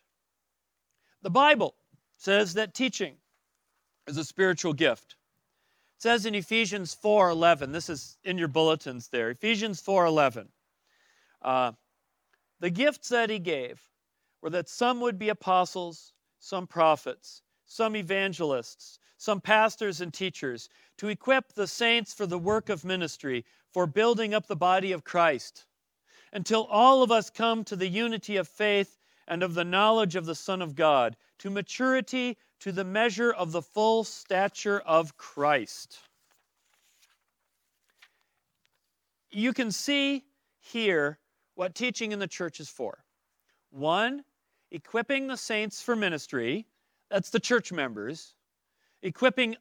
The 1.22 1.30
Bible 1.30 1.76
says 2.16 2.54
that 2.54 2.74
teaching 2.74 3.14
is 4.08 4.16
a 4.16 4.24
spiritual 4.24 4.72
gift. 4.72 5.14
It 6.00 6.04
says 6.04 6.24
in 6.24 6.34
Ephesians 6.34 6.94
4:11. 6.94 7.72
This 7.72 7.90
is 7.90 8.16
in 8.24 8.38
your 8.38 8.48
bulletins 8.48 9.08
there. 9.08 9.28
Ephesians 9.28 9.82
4:11. 9.82 10.48
Uh, 11.42 11.72
the 12.58 12.70
gifts 12.70 13.10
that 13.10 13.28
he 13.28 13.38
gave 13.38 13.90
were 14.40 14.48
that 14.48 14.70
some 14.70 15.00
would 15.00 15.18
be 15.18 15.28
apostles, 15.28 16.14
some 16.38 16.66
prophets, 16.66 17.42
some 17.66 17.94
evangelists, 17.94 18.98
some 19.18 19.42
pastors 19.42 20.00
and 20.00 20.14
teachers, 20.14 20.70
to 20.96 21.08
equip 21.08 21.52
the 21.52 21.66
saints 21.66 22.14
for 22.14 22.26
the 22.26 22.38
work 22.38 22.70
of 22.70 22.82
ministry, 22.82 23.44
for 23.70 23.86
building 23.86 24.32
up 24.32 24.46
the 24.46 24.56
body 24.56 24.92
of 24.92 25.04
Christ, 25.04 25.66
until 26.32 26.64
all 26.64 27.02
of 27.02 27.12
us 27.12 27.28
come 27.28 27.62
to 27.64 27.76
the 27.76 27.88
unity 27.88 28.38
of 28.38 28.48
faith 28.48 28.96
and 29.28 29.42
of 29.42 29.52
the 29.52 29.64
knowledge 29.64 30.16
of 30.16 30.24
the 30.24 30.34
Son 30.34 30.62
of 30.62 30.74
God, 30.74 31.18
to 31.40 31.50
maturity, 31.50 32.36
to 32.60 32.72
the 32.72 32.84
measure 32.84 33.32
of 33.32 33.52
the 33.52 33.62
full 33.62 34.04
stature 34.04 34.80
of 34.80 35.16
Christ. 35.16 35.98
You 39.30 39.52
can 39.52 39.72
see 39.72 40.24
here 40.60 41.18
what 41.54 41.74
teaching 41.74 42.12
in 42.12 42.18
the 42.18 42.26
church 42.26 42.60
is 42.60 42.68
for. 42.68 43.04
One, 43.70 44.24
equipping 44.70 45.26
the 45.26 45.36
saints 45.36 45.80
for 45.80 45.96
ministry, 45.96 46.66
that's 47.10 47.30
the 47.30 47.40
church 47.40 47.72
members, 47.72 48.34
equipping 49.02 49.56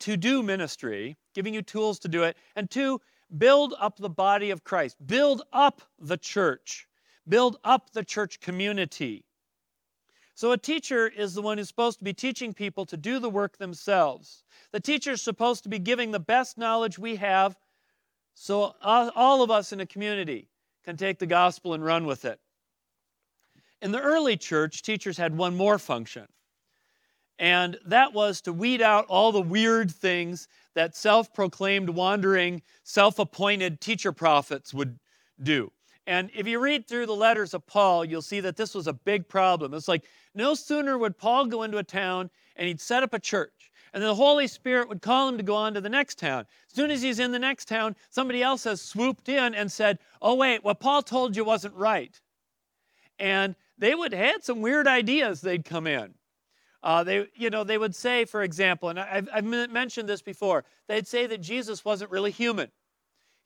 to 0.00 0.16
do 0.16 0.42
ministry, 0.42 1.16
giving 1.34 1.54
you 1.54 1.62
tools 1.62 1.98
to 2.00 2.08
do 2.08 2.24
it. 2.24 2.36
And 2.56 2.70
two, 2.70 3.00
build 3.38 3.74
up 3.78 3.98
the 3.98 4.10
body 4.10 4.50
of 4.50 4.64
Christ, 4.64 4.96
build 5.06 5.42
up 5.52 5.82
the 5.98 6.16
church, 6.16 6.88
build 7.28 7.58
up 7.62 7.90
the 7.92 8.04
church 8.04 8.40
community. 8.40 9.24
So, 10.40 10.52
a 10.52 10.56
teacher 10.56 11.06
is 11.06 11.34
the 11.34 11.42
one 11.42 11.58
who's 11.58 11.68
supposed 11.68 11.98
to 11.98 12.04
be 12.04 12.14
teaching 12.14 12.54
people 12.54 12.86
to 12.86 12.96
do 12.96 13.18
the 13.18 13.28
work 13.28 13.58
themselves. 13.58 14.42
The 14.72 14.80
teacher 14.80 15.10
is 15.10 15.20
supposed 15.20 15.64
to 15.64 15.68
be 15.68 15.78
giving 15.78 16.12
the 16.12 16.18
best 16.18 16.56
knowledge 16.56 16.98
we 16.98 17.16
have 17.16 17.58
so 18.32 18.74
uh, 18.80 19.10
all 19.14 19.42
of 19.42 19.50
us 19.50 19.70
in 19.70 19.80
a 19.80 19.86
community 19.86 20.48
can 20.82 20.96
take 20.96 21.18
the 21.18 21.26
gospel 21.26 21.74
and 21.74 21.84
run 21.84 22.06
with 22.06 22.24
it. 22.24 22.40
In 23.82 23.92
the 23.92 24.00
early 24.00 24.38
church, 24.38 24.80
teachers 24.80 25.18
had 25.18 25.36
one 25.36 25.58
more 25.58 25.78
function, 25.78 26.26
and 27.38 27.78
that 27.84 28.14
was 28.14 28.40
to 28.40 28.52
weed 28.54 28.80
out 28.80 29.04
all 29.10 29.32
the 29.32 29.42
weird 29.42 29.90
things 29.90 30.48
that 30.74 30.96
self 30.96 31.34
proclaimed, 31.34 31.90
wandering, 31.90 32.62
self 32.82 33.18
appointed 33.18 33.78
teacher 33.82 34.10
prophets 34.10 34.72
would 34.72 34.98
do. 35.42 35.70
And 36.06 36.30
if 36.34 36.46
you 36.46 36.58
read 36.58 36.86
through 36.86 37.06
the 37.06 37.14
letters 37.14 37.54
of 37.54 37.66
Paul, 37.66 38.04
you'll 38.04 38.22
see 38.22 38.40
that 38.40 38.56
this 38.56 38.74
was 38.74 38.86
a 38.86 38.92
big 38.92 39.28
problem. 39.28 39.74
It's 39.74 39.88
like 39.88 40.04
no 40.34 40.54
sooner 40.54 40.96
would 40.98 41.18
Paul 41.18 41.46
go 41.46 41.62
into 41.62 41.78
a 41.78 41.84
town 41.84 42.30
and 42.56 42.66
he'd 42.66 42.80
set 42.80 43.02
up 43.02 43.14
a 43.14 43.18
church, 43.18 43.70
and 43.92 44.02
then 44.02 44.08
the 44.08 44.14
Holy 44.14 44.46
Spirit 44.46 44.88
would 44.88 45.02
call 45.02 45.28
him 45.28 45.36
to 45.36 45.42
go 45.42 45.54
on 45.54 45.74
to 45.74 45.80
the 45.80 45.88
next 45.88 46.18
town. 46.18 46.46
As 46.68 46.74
soon 46.74 46.90
as 46.90 47.02
he's 47.02 47.18
in 47.18 47.32
the 47.32 47.38
next 47.38 47.68
town, 47.68 47.96
somebody 48.10 48.42
else 48.42 48.64
has 48.64 48.80
swooped 48.80 49.28
in 49.28 49.54
and 49.54 49.70
said, 49.70 49.98
Oh, 50.22 50.34
wait, 50.34 50.64
what 50.64 50.80
Paul 50.80 51.02
told 51.02 51.36
you 51.36 51.44
wasn't 51.44 51.74
right. 51.74 52.18
And 53.18 53.54
they 53.78 53.94
would 53.94 54.12
had 54.12 54.44
some 54.44 54.60
weird 54.60 54.86
ideas 54.86 55.40
they'd 55.40 55.64
come 55.64 55.86
in. 55.86 56.14
Uh, 56.82 57.04
they, 57.04 57.26
you 57.34 57.50
know, 57.50 57.62
they 57.64 57.76
would 57.76 57.94
say, 57.94 58.24
for 58.24 58.42
example, 58.42 58.88
and 58.88 58.98
I've, 58.98 59.28
I've 59.32 59.44
mentioned 59.44 60.08
this 60.08 60.22
before, 60.22 60.64
they'd 60.88 61.06
say 61.06 61.26
that 61.26 61.38
Jesus 61.38 61.84
wasn't 61.84 62.10
really 62.10 62.30
human. 62.30 62.70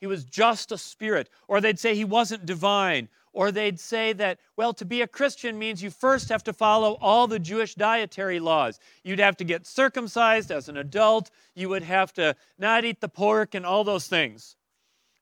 He 0.00 0.06
was 0.06 0.24
just 0.24 0.72
a 0.72 0.78
spirit. 0.78 1.30
Or 1.48 1.60
they'd 1.60 1.78
say 1.78 1.94
he 1.94 2.04
wasn't 2.04 2.46
divine. 2.46 3.08
Or 3.32 3.50
they'd 3.50 3.80
say 3.80 4.12
that, 4.12 4.38
well, 4.56 4.72
to 4.74 4.84
be 4.84 5.02
a 5.02 5.08
Christian 5.08 5.58
means 5.58 5.82
you 5.82 5.90
first 5.90 6.28
have 6.28 6.44
to 6.44 6.52
follow 6.52 6.96
all 7.00 7.26
the 7.26 7.40
Jewish 7.40 7.74
dietary 7.74 8.38
laws. 8.38 8.78
You'd 9.02 9.18
have 9.18 9.36
to 9.38 9.44
get 9.44 9.66
circumcised 9.66 10.52
as 10.52 10.68
an 10.68 10.76
adult. 10.76 11.30
You 11.54 11.68
would 11.70 11.82
have 11.82 12.12
to 12.14 12.36
not 12.58 12.84
eat 12.84 13.00
the 13.00 13.08
pork 13.08 13.54
and 13.54 13.66
all 13.66 13.82
those 13.82 14.06
things. 14.06 14.56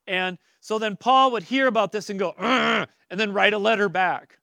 And 0.05 0.37
so 0.59 0.77
then 0.77 0.95
Paul 0.95 1.31
would 1.31 1.43
hear 1.43 1.65
about 1.65 1.91
this 1.91 2.09
and 2.09 2.19
go, 2.19 2.35
and 2.37 2.87
then 3.19 3.33
write 3.33 3.53
a 3.53 3.57
letter 3.57 3.89
back. 3.89 4.37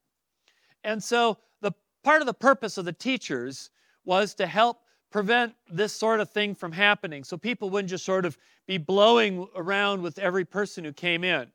And 0.82 1.02
so 1.02 1.38
the 1.60 1.72
part 2.02 2.22
of 2.22 2.26
the 2.26 2.34
purpose 2.34 2.76
of 2.76 2.86
the 2.86 2.92
teachers 2.92 3.70
was 4.04 4.34
to 4.34 4.46
help 4.46 4.79
prevent 5.10 5.54
this 5.68 5.92
sort 5.92 6.20
of 6.20 6.30
thing 6.30 6.54
from 6.54 6.72
happening 6.72 7.24
so 7.24 7.36
people 7.36 7.70
wouldn't 7.70 7.90
just 7.90 8.04
sort 8.04 8.24
of 8.24 8.38
be 8.66 8.78
blowing 8.78 9.46
around 9.56 10.02
with 10.02 10.18
every 10.18 10.44
person 10.44 10.84
who 10.84 10.92
came 10.92 11.24
in. 11.24 11.50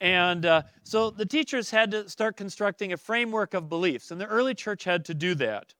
And 0.00 0.44
uh, 0.44 0.62
so 0.82 1.10
the 1.10 1.26
teachers 1.26 1.70
had 1.70 1.90
to 1.92 2.08
start 2.08 2.36
constructing 2.36 2.92
a 2.92 2.96
framework 2.96 3.54
of 3.54 3.68
beliefs, 3.68 4.10
and 4.10 4.20
the 4.20 4.26
early 4.26 4.54
church 4.54 4.84
had 4.84 5.04
to 5.06 5.14
do 5.14 5.34
that. 5.36 5.74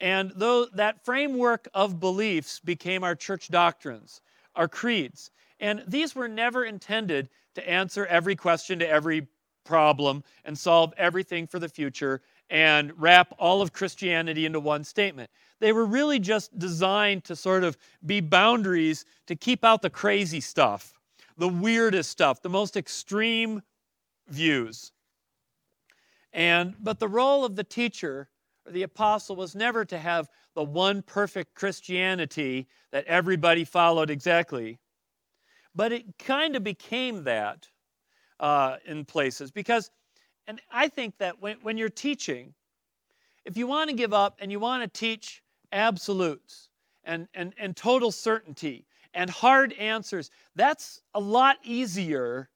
And 0.00 0.32
though 0.36 0.66
that 0.74 1.04
framework 1.04 1.66
of 1.74 1.98
beliefs 1.98 2.60
became 2.60 3.02
our 3.02 3.14
church 3.14 3.48
doctrines, 3.48 4.20
our 4.54 4.68
creeds, 4.68 5.30
and 5.60 5.82
these 5.88 6.14
were 6.14 6.28
never 6.28 6.64
intended 6.64 7.30
to 7.54 7.68
answer 7.68 8.06
every 8.06 8.36
question 8.36 8.78
to 8.78 8.88
every 8.88 9.26
problem 9.64 10.22
and 10.44 10.56
solve 10.56 10.94
everything 10.96 11.46
for 11.46 11.58
the 11.58 11.68
future 11.68 12.22
and 12.50 12.92
wrap 13.00 13.34
all 13.38 13.60
of 13.60 13.72
Christianity 13.72 14.46
into 14.46 14.60
one 14.60 14.84
statement. 14.84 15.30
They 15.60 15.72
were 15.72 15.86
really 15.86 16.18
just 16.18 16.56
designed 16.58 17.24
to 17.24 17.36
sort 17.36 17.64
of 17.64 17.76
be 18.04 18.20
boundaries 18.20 19.04
to 19.26 19.34
keep 19.34 19.64
out 19.64 19.82
the 19.82 19.90
crazy 19.90 20.40
stuff, 20.40 20.94
the 21.36 21.48
weirdest 21.48 22.10
stuff, 22.10 22.42
the 22.42 22.48
most 22.48 22.76
extreme 22.76 23.62
views. 24.28 24.92
And 26.32 26.74
but 26.80 26.98
the 27.00 27.08
role 27.08 27.44
of 27.44 27.56
the 27.56 27.64
teacher 27.64 28.28
or 28.66 28.72
the 28.72 28.82
apostle 28.82 29.34
was 29.34 29.54
never 29.54 29.84
to 29.86 29.98
have 29.98 30.28
the 30.54 30.62
one 30.62 31.02
perfect 31.02 31.54
Christianity 31.54 32.68
that 32.92 33.04
everybody 33.06 33.64
followed 33.64 34.10
exactly. 34.10 34.78
But 35.74 35.92
it 35.92 36.18
kind 36.18 36.56
of 36.56 36.64
became 36.64 37.24
that 37.24 37.68
uh, 38.40 38.76
in 38.84 39.04
places 39.04 39.50
because, 39.50 39.90
and 40.46 40.60
I 40.70 40.88
think 40.88 41.18
that 41.18 41.40
when, 41.40 41.58
when 41.62 41.78
you're 41.78 41.88
teaching, 41.88 42.54
if 43.44 43.56
you 43.56 43.66
want 43.66 43.90
to 43.90 43.96
give 43.96 44.12
up 44.12 44.36
and 44.40 44.52
you 44.52 44.60
want 44.60 44.82
to 44.82 44.98
teach 44.98 45.42
absolutes 45.72 46.68
and, 47.04 47.28
and, 47.34 47.54
and 47.58 47.76
total 47.76 48.12
certainty 48.12 48.86
and 49.14 49.30
hard 49.30 49.72
answers, 49.74 50.30
that's 50.54 51.00
a 51.14 51.20
lot 51.20 51.56
easier 51.64 52.50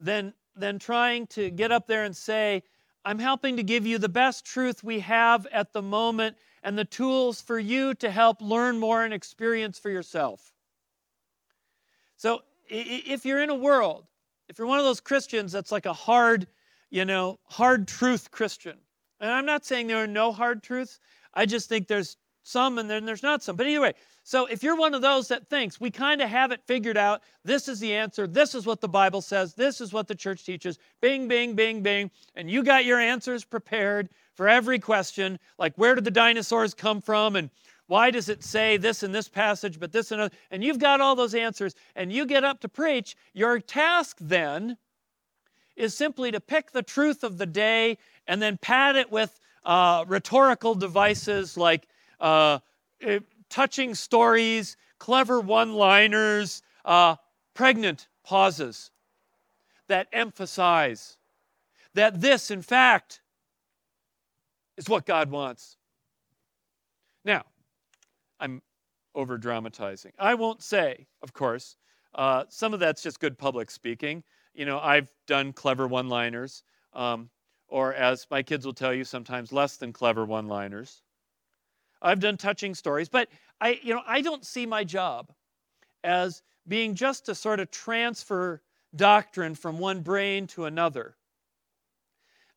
than, 0.00 0.34
than 0.54 0.78
trying 0.78 1.26
to 1.28 1.50
get 1.50 1.72
up 1.72 1.86
there 1.86 2.04
and 2.04 2.16
say, 2.16 2.62
I'm 3.04 3.18
helping 3.18 3.56
to 3.56 3.62
give 3.62 3.86
you 3.86 3.98
the 3.98 4.08
best 4.08 4.44
truth 4.44 4.82
we 4.82 5.00
have 5.00 5.46
at 5.52 5.72
the 5.72 5.82
moment 5.82 6.36
and 6.62 6.76
the 6.76 6.84
tools 6.84 7.40
for 7.40 7.58
you 7.58 7.94
to 7.94 8.10
help 8.10 8.42
learn 8.42 8.78
more 8.78 9.04
and 9.04 9.14
experience 9.14 9.78
for 9.78 9.90
yourself. 9.90 10.52
So, 12.16 12.40
if 12.68 13.24
you're 13.24 13.42
in 13.42 13.50
a 13.50 13.54
world 13.54 14.06
if 14.48 14.58
you're 14.58 14.66
one 14.66 14.78
of 14.78 14.84
those 14.84 15.00
Christians 15.00 15.52
that's 15.52 15.72
like 15.72 15.86
a 15.86 15.92
hard, 15.92 16.46
you 16.90 17.04
know, 17.04 17.38
hard 17.44 17.88
truth 17.88 18.30
Christian, 18.30 18.78
and 19.20 19.30
I'm 19.30 19.46
not 19.46 19.64
saying 19.64 19.86
there 19.86 20.02
are 20.02 20.06
no 20.06 20.32
hard 20.32 20.62
truths, 20.62 21.00
I 21.34 21.46
just 21.46 21.68
think 21.68 21.88
there's 21.88 22.16
some 22.46 22.78
and 22.78 22.88
then 22.88 23.04
there's 23.04 23.22
not 23.22 23.42
some. 23.42 23.56
But 23.56 23.66
anyway, 23.66 23.94
so 24.22 24.46
if 24.46 24.62
you're 24.62 24.76
one 24.76 24.94
of 24.94 25.02
those 25.02 25.28
that 25.28 25.48
thinks 25.48 25.80
we 25.80 25.90
kind 25.90 26.20
of 26.20 26.28
have 26.28 26.52
it 26.52 26.62
figured 26.66 26.96
out, 26.96 27.22
this 27.44 27.68
is 27.68 27.80
the 27.80 27.94
answer, 27.94 28.26
this 28.26 28.54
is 28.54 28.66
what 28.66 28.80
the 28.80 28.88
Bible 28.88 29.20
says, 29.20 29.54
this 29.54 29.80
is 29.80 29.92
what 29.92 30.08
the 30.08 30.14
church 30.14 30.44
teaches, 30.44 30.78
bing, 31.00 31.28
bing, 31.28 31.54
bing, 31.54 31.82
bing, 31.82 32.10
and 32.34 32.50
you 32.50 32.62
got 32.62 32.84
your 32.84 33.00
answers 33.00 33.44
prepared 33.44 34.08
for 34.34 34.48
every 34.48 34.78
question, 34.78 35.38
like 35.58 35.74
where 35.76 35.94
did 35.94 36.04
the 36.04 36.10
dinosaurs 36.10 36.74
come 36.74 37.00
from? 37.00 37.36
And 37.36 37.50
why 37.86 38.10
does 38.10 38.28
it 38.28 38.42
say 38.42 38.76
this 38.76 39.02
in 39.02 39.12
this 39.12 39.28
passage, 39.28 39.78
but 39.80 39.92
this 39.92 40.10
and 40.12 40.20
other? 40.20 40.34
And 40.50 40.62
you've 40.62 40.78
got 40.78 41.00
all 41.00 41.16
those 41.16 41.34
answers, 41.34 41.74
and 41.94 42.12
you 42.12 42.26
get 42.26 42.44
up 42.44 42.60
to 42.60 42.68
preach. 42.68 43.16
Your 43.32 43.60
task 43.60 44.18
then 44.20 44.76
is 45.76 45.94
simply 45.94 46.30
to 46.30 46.40
pick 46.40 46.72
the 46.72 46.82
truth 46.82 47.22
of 47.22 47.38
the 47.38 47.46
day 47.46 47.98
and 48.26 48.42
then 48.42 48.58
pad 48.58 48.96
it 48.96 49.10
with 49.10 49.38
uh, 49.64 50.04
rhetorical 50.08 50.74
devices 50.74 51.56
like 51.56 51.86
uh, 52.20 52.58
eh, 53.00 53.20
touching 53.48 53.94
stories, 53.94 54.76
clever 54.98 55.40
one 55.40 55.74
liners, 55.74 56.62
uh, 56.84 57.16
pregnant 57.54 58.08
pauses 58.24 58.90
that 59.88 60.08
emphasize 60.12 61.16
that 61.94 62.20
this, 62.20 62.50
in 62.50 62.62
fact, 62.62 63.20
is 64.76 64.88
what 64.88 65.06
God 65.06 65.30
wants. 65.30 65.76
Now, 67.24 67.44
I'm 68.38 68.62
over 69.14 69.38
dramatizing. 69.38 70.12
I 70.18 70.34
won't 70.34 70.62
say, 70.62 71.06
of 71.22 71.32
course, 71.32 71.76
uh, 72.14 72.44
some 72.48 72.74
of 72.74 72.80
that's 72.80 73.02
just 73.02 73.18
good 73.20 73.38
public 73.38 73.70
speaking. 73.70 74.22
You 74.54 74.66
know, 74.66 74.78
I've 74.78 75.10
done 75.26 75.52
clever 75.52 75.86
one 75.86 76.08
liners, 76.08 76.62
um, 76.92 77.30
or 77.68 77.94
as 77.94 78.26
my 78.30 78.42
kids 78.42 78.64
will 78.64 78.74
tell 78.74 78.92
you, 78.92 79.04
sometimes 79.04 79.52
less 79.52 79.76
than 79.76 79.92
clever 79.92 80.24
one 80.24 80.46
liners. 80.46 81.02
I've 82.06 82.20
done 82.20 82.36
touching 82.36 82.74
stories, 82.74 83.08
but 83.08 83.28
I, 83.60 83.80
you 83.82 83.92
know, 83.92 84.02
I 84.06 84.20
don't 84.20 84.44
see 84.44 84.64
my 84.64 84.84
job 84.84 85.32
as 86.04 86.42
being 86.68 86.94
just 86.94 87.26
to 87.26 87.34
sort 87.34 87.60
of 87.60 87.70
transfer 87.70 88.62
doctrine 88.94 89.54
from 89.54 89.78
one 89.78 90.00
brain 90.00 90.46
to 90.48 90.66
another. 90.66 91.16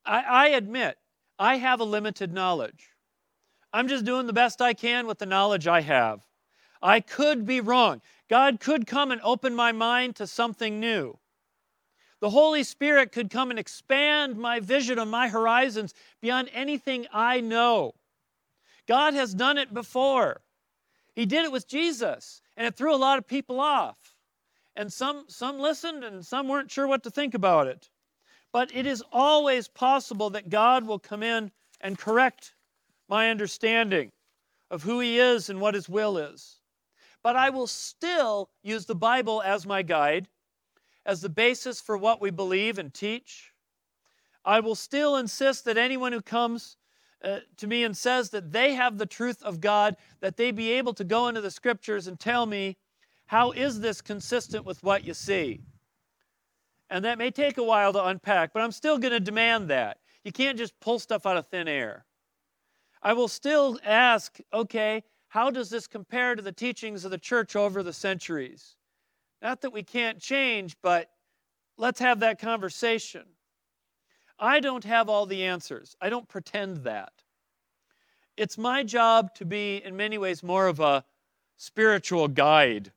I, 0.05 0.21
I 0.21 0.47
admit 0.49 0.97
I 1.37 1.57
have 1.57 1.79
a 1.79 1.85
limited 1.85 2.31
knowledge. 2.31 2.89
I'm 3.73 3.87
just 3.87 4.05
doing 4.05 4.27
the 4.27 4.33
best 4.33 4.61
I 4.61 4.73
can 4.73 5.07
with 5.07 5.19
the 5.19 5.25
knowledge 5.25 5.67
I 5.67 5.81
have. 5.81 6.21
I 6.81 6.99
could 7.01 7.45
be 7.45 7.59
wrong. 7.59 8.01
God 8.29 8.59
could 8.59 8.87
come 8.87 9.11
and 9.11 9.21
open 9.21 9.55
my 9.55 9.71
mind 9.71 10.15
to 10.17 10.27
something 10.27 10.79
new. 10.79 11.17
The 12.21 12.29
Holy 12.29 12.63
Spirit 12.63 13.11
could 13.11 13.29
come 13.29 13.49
and 13.49 13.59
expand 13.59 14.37
my 14.37 14.59
vision 14.59 14.99
on 14.99 15.09
my 15.09 15.29
horizons 15.29 15.93
beyond 16.21 16.49
anything 16.53 17.07
I 17.13 17.41
know. 17.41 17.95
God 18.89 19.13
has 19.13 19.35
done 19.35 19.59
it 19.59 19.71
before. 19.71 20.41
He 21.13 21.27
did 21.27 21.45
it 21.45 21.51
with 21.51 21.67
Jesus, 21.67 22.41
and 22.57 22.65
it 22.65 22.75
threw 22.75 22.93
a 22.93 22.97
lot 22.97 23.19
of 23.19 23.27
people 23.27 23.59
off. 23.59 24.15
And 24.75 24.91
some, 24.91 25.25
some 25.27 25.59
listened, 25.59 26.03
and 26.03 26.25
some 26.25 26.47
weren't 26.47 26.71
sure 26.71 26.87
what 26.87 27.03
to 27.03 27.11
think 27.11 27.35
about 27.35 27.67
it. 27.67 27.91
But 28.51 28.75
it 28.75 28.87
is 28.87 29.03
always 29.11 29.67
possible 29.67 30.31
that 30.31 30.49
God 30.49 30.87
will 30.87 30.97
come 30.97 31.21
in 31.21 31.51
and 31.79 31.99
correct 31.99 32.55
my 33.07 33.29
understanding 33.29 34.11
of 34.71 34.81
who 34.81 34.99
He 35.01 35.19
is 35.19 35.51
and 35.51 35.61
what 35.61 35.75
His 35.75 35.87
will 35.87 36.17
is. 36.17 36.57
But 37.21 37.35
I 37.35 37.51
will 37.51 37.67
still 37.67 38.49
use 38.63 38.87
the 38.87 38.95
Bible 38.95 39.43
as 39.45 39.67
my 39.67 39.83
guide, 39.83 40.27
as 41.05 41.21
the 41.21 41.29
basis 41.29 41.79
for 41.79 41.95
what 41.95 42.21
we 42.21 42.31
believe 42.31 42.79
and 42.79 42.91
teach. 42.91 43.53
I 44.43 44.61
will 44.61 44.73
still 44.73 45.15
insist 45.15 45.65
that 45.65 45.77
anyone 45.77 46.11
who 46.11 46.23
comes 46.23 46.77
uh, 47.23 47.39
to 47.57 47.67
me 47.67 47.83
and 47.83 47.95
says 47.95 48.29
that 48.29 48.51
they 48.51 48.73
have 48.73 48.97
the 48.97 49.05
truth 49.05 49.43
of 49.43 49.59
God, 49.59 49.95
that 50.21 50.37
they 50.37 50.51
be 50.51 50.71
able 50.71 50.93
to 50.93 51.03
go 51.03 51.27
into 51.27 51.41
the 51.41 51.51
scriptures 51.51 52.07
and 52.07 52.19
tell 52.19 52.45
me, 52.45 52.77
how 53.27 53.51
is 53.51 53.79
this 53.79 54.01
consistent 54.01 54.65
with 54.65 54.81
what 54.83 55.03
you 55.03 55.13
see? 55.13 55.61
And 56.89 57.05
that 57.05 57.17
may 57.17 57.29
take 57.29 57.57
a 57.57 57.63
while 57.63 57.93
to 57.93 58.05
unpack, 58.05 58.53
but 58.53 58.63
I'm 58.63 58.71
still 58.71 58.97
going 58.97 59.11
to 59.11 59.19
demand 59.19 59.69
that. 59.69 59.97
You 60.23 60.31
can't 60.31 60.57
just 60.57 60.79
pull 60.79 60.99
stuff 60.99 61.25
out 61.25 61.37
of 61.37 61.47
thin 61.47 61.67
air. 61.67 62.05
I 63.01 63.13
will 63.13 63.27
still 63.27 63.79
ask, 63.85 64.39
okay, 64.53 65.03
how 65.27 65.51
does 65.51 65.69
this 65.69 65.87
compare 65.87 66.35
to 66.35 66.41
the 66.41 66.51
teachings 66.51 67.05
of 67.05 67.11
the 67.11 67.17
church 67.17 67.55
over 67.55 67.83
the 67.83 67.93
centuries? 67.93 68.75
Not 69.41 69.61
that 69.61 69.71
we 69.71 69.83
can't 69.83 70.19
change, 70.19 70.75
but 70.81 71.09
let's 71.77 71.99
have 71.99 72.19
that 72.21 72.39
conversation. 72.39 73.23
I 74.39 74.59
don't 74.59 74.85
have 74.85 75.09
all 75.09 75.25
the 75.25 75.43
answers. 75.43 75.95
I 75.99 76.09
don't 76.09 76.27
pretend 76.27 76.83
that. 76.85 77.11
It's 78.37 78.57
my 78.57 78.83
job 78.83 79.35
to 79.35 79.45
be, 79.45 79.83
in 79.83 79.97
many 79.97 80.17
ways, 80.17 80.41
more 80.41 80.67
of 80.67 80.79
a 80.79 81.03
spiritual 81.57 82.29
guide 82.29 82.91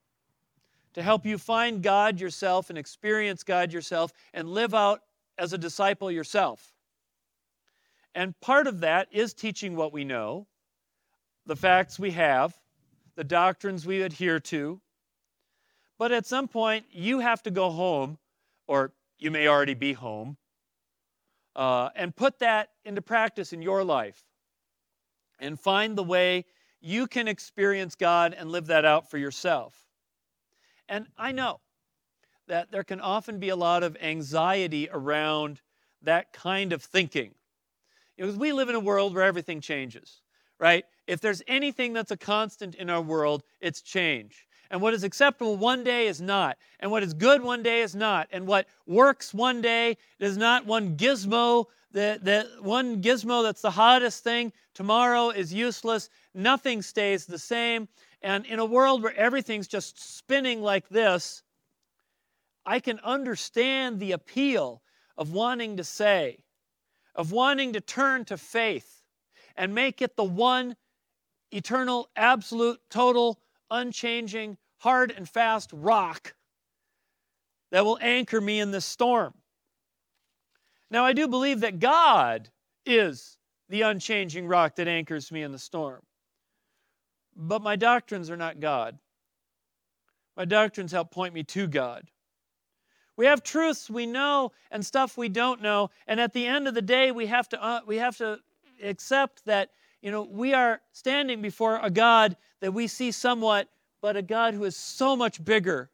to 0.95 1.03
help 1.03 1.27
you 1.27 1.39
find 1.39 1.83
God 1.83 2.21
yourself 2.21 2.71
and 2.71 2.79
experience 2.79 3.43
God 3.43 3.73
yourself 3.73 4.13
and 4.33 4.49
live 4.49 4.75
out 4.75 5.01
as 5.39 5.53
a 5.53 5.59
disciple 5.59 6.11
yourself. 6.11 6.73
And 8.15 8.39
part 8.41 8.67
of 8.67 8.81
that 8.81 9.09
is 9.11 9.35
teaching 9.35 9.75
what 9.75 9.93
we 9.93 10.05
know, 10.05 10.47
the 11.47 11.57
facts 11.57 11.99
we 11.99 12.13
have, 12.13 12.57
the 13.17 13.25
doctrines 13.25 13.87
we 13.87 14.03
adhere 14.03 14.39
to. 14.39 14.81
But 15.99 16.13
at 16.13 16.27
some 16.27 16.47
point, 16.47 16.85
you 16.93 17.21
have 17.21 17.43
to 17.45 17.51
go 17.51 17.71
home, 17.71 18.19
or 18.67 18.93
you 19.19 19.31
may 19.31 19.49
already 19.49 19.75
be 19.75 19.93
home, 19.93 20.37
uh, 21.55 21.91
and 21.95 22.15
put 22.15 22.39
that 22.39 22.71
into 22.85 23.03
practice 23.03 23.53
in 23.53 23.63
your 23.63 23.85
life 23.85 24.25
and 25.39 25.59
find 25.59 25.97
the 25.97 26.03
way 26.03 26.45
you 26.81 27.07
can 27.07 27.29
experience 27.29 27.95
God 27.95 28.35
and 28.37 28.51
live 28.51 28.67
that 28.67 28.85
out 28.85 29.11
for 29.11 29.19
yourself. 29.19 29.89
And 30.89 31.07
I 31.17 31.33
know 31.33 31.61
that 32.49 32.71
there 32.71 32.85
can 32.85 33.01
often 33.01 33.39
be 33.39 33.51
a 33.51 33.57
lot 33.57 33.83
of 33.83 33.97
anxiety 34.03 34.89
around 34.93 35.61
that 36.03 36.33
kind 36.33 36.73
of 36.73 36.83
thinking. 36.83 37.35
Because 38.17 38.37
we 38.37 38.53
live 38.53 38.69
in 38.69 38.75
a 38.75 38.81
world 38.81 39.15
where 39.15 39.25
everything 39.25 39.61
changes, 39.61 40.21
right? 40.59 40.85
If 41.07 41.21
there's 41.21 41.43
anything 41.47 41.93
that's 41.93 42.11
a 42.11 42.17
constant 42.17 42.75
in 42.75 42.91
our 42.91 43.01
world, 43.01 43.43
it's 43.61 43.81
change. 43.81 44.47
And 44.73 44.81
what 44.81 44.95
is 44.95 45.05
acceptable 45.05 45.59
one 45.59 45.85
day 45.85 46.07
is 46.07 46.23
not. 46.23 46.57
And 46.81 46.91
what 46.91 47.03
is 47.03 47.13
good 47.13 47.43
one 47.43 47.63
day 47.63 47.83
is 47.83 47.95
not. 47.95 48.27
And 48.33 48.47
what 48.47 48.67
works 48.87 49.35
one 49.35 49.61
day 49.61 49.99
is 50.19 50.39
not 50.39 50.65
one 50.65 50.97
gizmo, 50.97 51.67
that, 51.93 52.25
that 52.25 52.47
one 52.63 53.03
gizmo 53.03 53.43
that's 53.43 53.61
the 53.61 53.71
hottest 53.71 54.25
thing, 54.25 54.51
tomorrow 54.73 55.29
is 55.29 55.53
useless. 55.53 56.09
Nothing 56.33 56.81
stays 56.81 57.27
the 57.27 57.39
same. 57.39 57.87
And 58.23 58.47
in 58.47 58.61
a 58.61 58.65
world 58.65 59.03
where 59.03 59.15
everything's 59.15 59.69
just 59.69 60.17
spinning 60.17 60.63
like 60.63 60.89
this, 60.89 61.43
I 62.65 62.81
can 62.81 62.99
understand 63.01 64.01
the 64.01 64.13
appeal 64.13 64.81
of 65.19 65.35
wanting 65.35 65.77
to 65.77 65.85
say, 65.85 66.45
of 67.15 67.31
wanting 67.31 67.75
to 67.75 67.83
turn 67.83 68.25
to 68.25 68.39
faith 68.39 69.03
and 69.55 69.75
make 69.75 70.01
it 70.01 70.17
the 70.17 70.25
one 70.25 70.77
eternal, 71.51 72.09
absolute, 72.17 72.81
total, 72.89 73.39
unchanging, 73.71 74.57
hard 74.83 75.13
and 75.17 75.29
fast 75.29 75.71
rock 75.73 76.35
that 77.71 77.85
will 77.85 77.99
anchor 78.01 78.41
me 78.41 78.59
in 78.59 78.73
this 78.73 78.85
storm. 78.85 79.33
Now, 80.91 81.05
I 81.05 81.13
do 81.13 81.29
believe 81.29 81.61
that 81.61 81.79
God 81.79 82.51
is 82.85 83.39
the 83.69 83.83
unchanging 83.83 84.49
rock 84.49 84.75
that 84.77 84.89
anchors 84.89 85.31
me 85.31 85.43
in 85.43 85.53
the 85.53 85.59
storm. 85.59 86.03
But 87.37 87.63
my 87.63 87.77
doctrines 87.77 88.29
are 88.29 88.37
not 88.37 88.59
God. 88.59 88.99
My 90.37 90.45
doctrines 90.45 90.91
help 90.91 91.13
point 91.13 91.33
me 91.33 91.45
to 91.45 91.69
God. 91.69 92.11
We 93.17 93.27
have 93.27 93.45
truths 93.45 93.89
we 93.89 94.05
know 94.05 94.51
and 94.73 94.85
stuff 94.85 95.17
we 95.17 95.29
don't 95.29 95.63
know, 95.63 95.91
and 96.09 96.19
at 96.19 96.33
the 96.33 96.45
end 96.45 96.67
of 96.67 96.75
the 96.75 96.83
day, 96.83 97.13
we 97.13 97.27
have 97.27 97.49
to 97.51 97.63
uh, 97.63 97.81
we 97.87 97.99
have 97.99 98.17
to 98.17 98.41
accept 98.83 99.45
that 99.45 99.71
you 100.01 100.11
know 100.11 100.23
we 100.23 100.55
are 100.55 100.81
standing 100.93 101.41
before 101.41 101.79
a 101.83 101.91
God 101.91 102.37
that 102.61 102.73
we 102.73 102.89
see 102.89 103.13
somewhat, 103.13 103.69
but 104.03 104.17
a 104.17 104.23
God 104.23 104.53
who 104.53 104.65
is 104.65 104.77
so 104.77 105.17
much 105.17 105.43
bigger, 105.43 105.91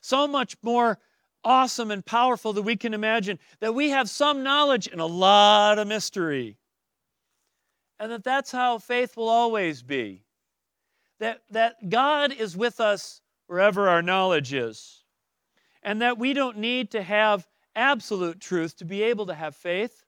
so 0.00 0.28
much 0.28 0.56
more 0.62 1.00
awesome 1.42 1.90
and 1.90 2.06
powerful 2.06 2.52
than 2.52 2.64
we 2.64 2.76
can 2.76 2.94
imagine. 2.94 3.38
That 3.58 3.74
we 3.74 3.90
have 3.90 4.08
some 4.08 4.44
knowledge 4.44 4.86
and 4.86 5.00
a 5.00 5.06
lot 5.06 5.78
of 5.78 5.88
mystery, 5.88 6.58
and 7.98 8.12
that 8.12 8.22
that's 8.22 8.52
how 8.52 8.78
faith 8.78 9.16
will 9.16 9.28
always 9.28 9.82
be 9.82 10.26
that, 11.18 11.42
that 11.50 11.88
God 11.88 12.32
is 12.32 12.56
with 12.56 12.80
us 12.80 13.20
wherever 13.46 13.88
our 13.88 14.02
knowledge 14.02 14.52
is, 14.52 15.04
and 15.82 16.02
that 16.02 16.18
we 16.18 16.32
don't 16.32 16.58
need 16.58 16.90
to 16.90 17.02
have 17.02 17.46
absolute 17.74 18.40
truth 18.40 18.76
to 18.76 18.84
be 18.84 19.02
able 19.02 19.26
to 19.26 19.34
have 19.34 19.54
faith. 19.54 20.04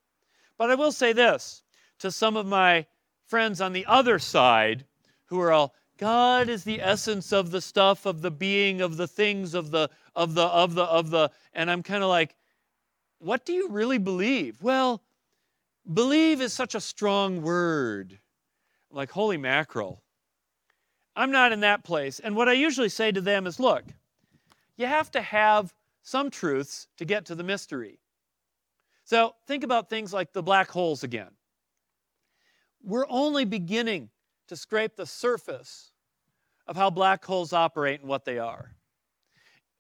But 0.57 0.71
I 0.71 0.75
will 0.75 0.93
say 0.93 1.13
this 1.13 1.63
to 2.01 2.11
some 2.11 2.37
of 2.37 2.47
my 2.47 2.87
friends 3.27 3.61
on 3.61 3.73
the 3.73 3.87
other 3.87 4.19
side 4.19 4.85
who 5.27 5.41
are 5.41 5.53
all, 5.53 5.75
God 5.99 6.49
is 6.49 6.63
the 6.63 6.81
essence 6.81 7.33
of 7.33 7.51
the 7.51 7.61
stuff, 7.61 8.07
of 8.07 8.23
the 8.23 8.31
being, 8.31 8.81
of 8.81 8.97
the 8.97 9.09
things, 9.09 9.53
of 9.53 9.73
the, 9.73 9.91
of 10.15 10.35
the, 10.35 10.45
of 10.45 10.75
the, 10.75 10.85
of 10.85 11.11
the, 11.11 11.31
and 11.53 11.71
I'm 11.71 11.83
kind 11.83 12.05
of 12.05 12.09
like, 12.09 12.37
what 13.19 13.45
do 13.45 13.53
you 13.53 13.69
really 13.69 13.99
believe? 13.99 14.63
Well, 14.63 15.03
believe 15.93 16.41
is 16.41 16.53
such 16.53 16.77
a 16.77 16.81
strong 16.81 17.43
word. 17.43 18.21
Like, 18.93 19.11
holy 19.11 19.37
mackerel. 19.37 20.03
I'm 21.17 21.33
not 21.33 21.51
in 21.51 21.61
that 21.61 21.83
place. 21.83 22.21
And 22.21 22.37
what 22.37 22.49
I 22.49 22.53
usually 22.53 22.89
say 22.89 23.11
to 23.11 23.21
them 23.21 23.49
is 23.49 23.59
look, 23.59 23.83
you 24.77 24.87
have 24.87 25.11
to 25.11 25.21
have 25.21 25.75
some 26.03 26.31
truths 26.31 26.87
to 26.97 27.05
get 27.05 27.27
to 27.27 27.35
the 27.35 27.43
mystery. 27.43 27.99
So 29.03 29.35
think 29.49 29.65
about 29.65 29.91
things 29.91 30.13
like 30.13 30.33
the 30.33 30.45
black 30.45 30.71
holes 30.71 31.03
again. 31.03 31.31
We're 32.85 33.07
only 33.09 33.45
beginning 33.45 34.11
to 34.49 34.57
scrape 34.57 34.97
the 34.97 35.07
surface 35.07 35.93
of 36.67 36.77
how 36.77 36.91
black 36.91 37.25
holes 37.25 37.53
operate 37.53 38.01
and 38.01 38.09
what 38.09 38.25
they 38.25 38.39
are. 38.39 38.75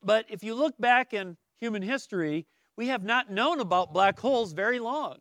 But 0.02 0.26
if 0.28 0.42
you 0.42 0.54
look 0.54 0.78
back 0.78 1.12
in 1.12 1.36
human 1.58 1.82
history, 1.82 2.46
we 2.76 2.88
have 2.88 3.02
not 3.02 3.30
known 3.30 3.60
about 3.60 3.92
black 3.92 4.18
holes 4.18 4.52
very 4.52 4.78
long. 4.78 5.18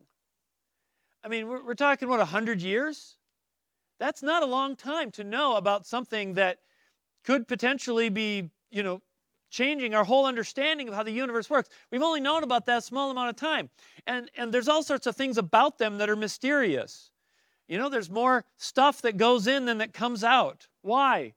I 1.23 1.27
mean, 1.27 1.47
we're, 1.47 1.65
we're 1.65 1.73
talking, 1.73 2.07
what, 2.07 2.19
100 2.19 2.61
years? 2.61 3.17
That's 3.99 4.21
not 4.21 4.43
a 4.43 4.45
long 4.45 4.75
time 4.75 5.11
to 5.11 5.23
know 5.23 5.55
about 5.55 5.85
something 5.85 6.35
that 6.35 6.59
could 7.23 7.47
potentially 7.47 8.09
be, 8.09 8.51
you 8.69 8.83
know, 8.83 9.01
changing 9.49 9.95
our 9.95 10.03
whole 10.03 10.25
understanding 10.25 10.87
of 10.87 10.93
how 10.93 11.03
the 11.03 11.11
universe 11.11 11.49
works. 11.49 11.69
We've 11.91 12.03
only 12.03 12.19
known 12.19 12.43
about 12.43 12.65
that 12.67 12.83
small 12.83 13.09
amount 13.09 13.29
of 13.29 13.35
time. 13.35 13.69
And, 14.05 14.29
and 14.37 14.53
there's 14.53 14.67
all 14.67 14.83
sorts 14.83 15.07
of 15.07 15.15
things 15.15 15.37
about 15.37 15.77
them 15.77 15.97
that 15.97 16.09
are 16.09 16.15
mysterious. 16.15 17.11
You 17.67 17.77
know, 17.77 17.89
there's 17.89 18.09
more 18.09 18.45
stuff 18.57 19.01
that 19.01 19.17
goes 19.17 19.47
in 19.47 19.65
than 19.65 19.79
that 19.79 19.93
comes 19.93 20.23
out. 20.23 20.67
Why? 20.81 21.33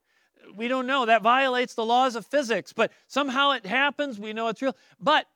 We 0.55 0.69
don't 0.69 0.87
know. 0.87 1.07
That 1.07 1.23
violates 1.23 1.75
the 1.75 1.85
laws 1.85 2.17
of 2.17 2.27
physics, 2.27 2.73
but 2.73 2.93
somehow 3.07 3.53
it 3.53 3.67
happens. 3.67 4.19
We 4.19 4.33
know 4.33 4.49
it's 4.49 4.63
real. 4.63 4.77
But 5.01 5.27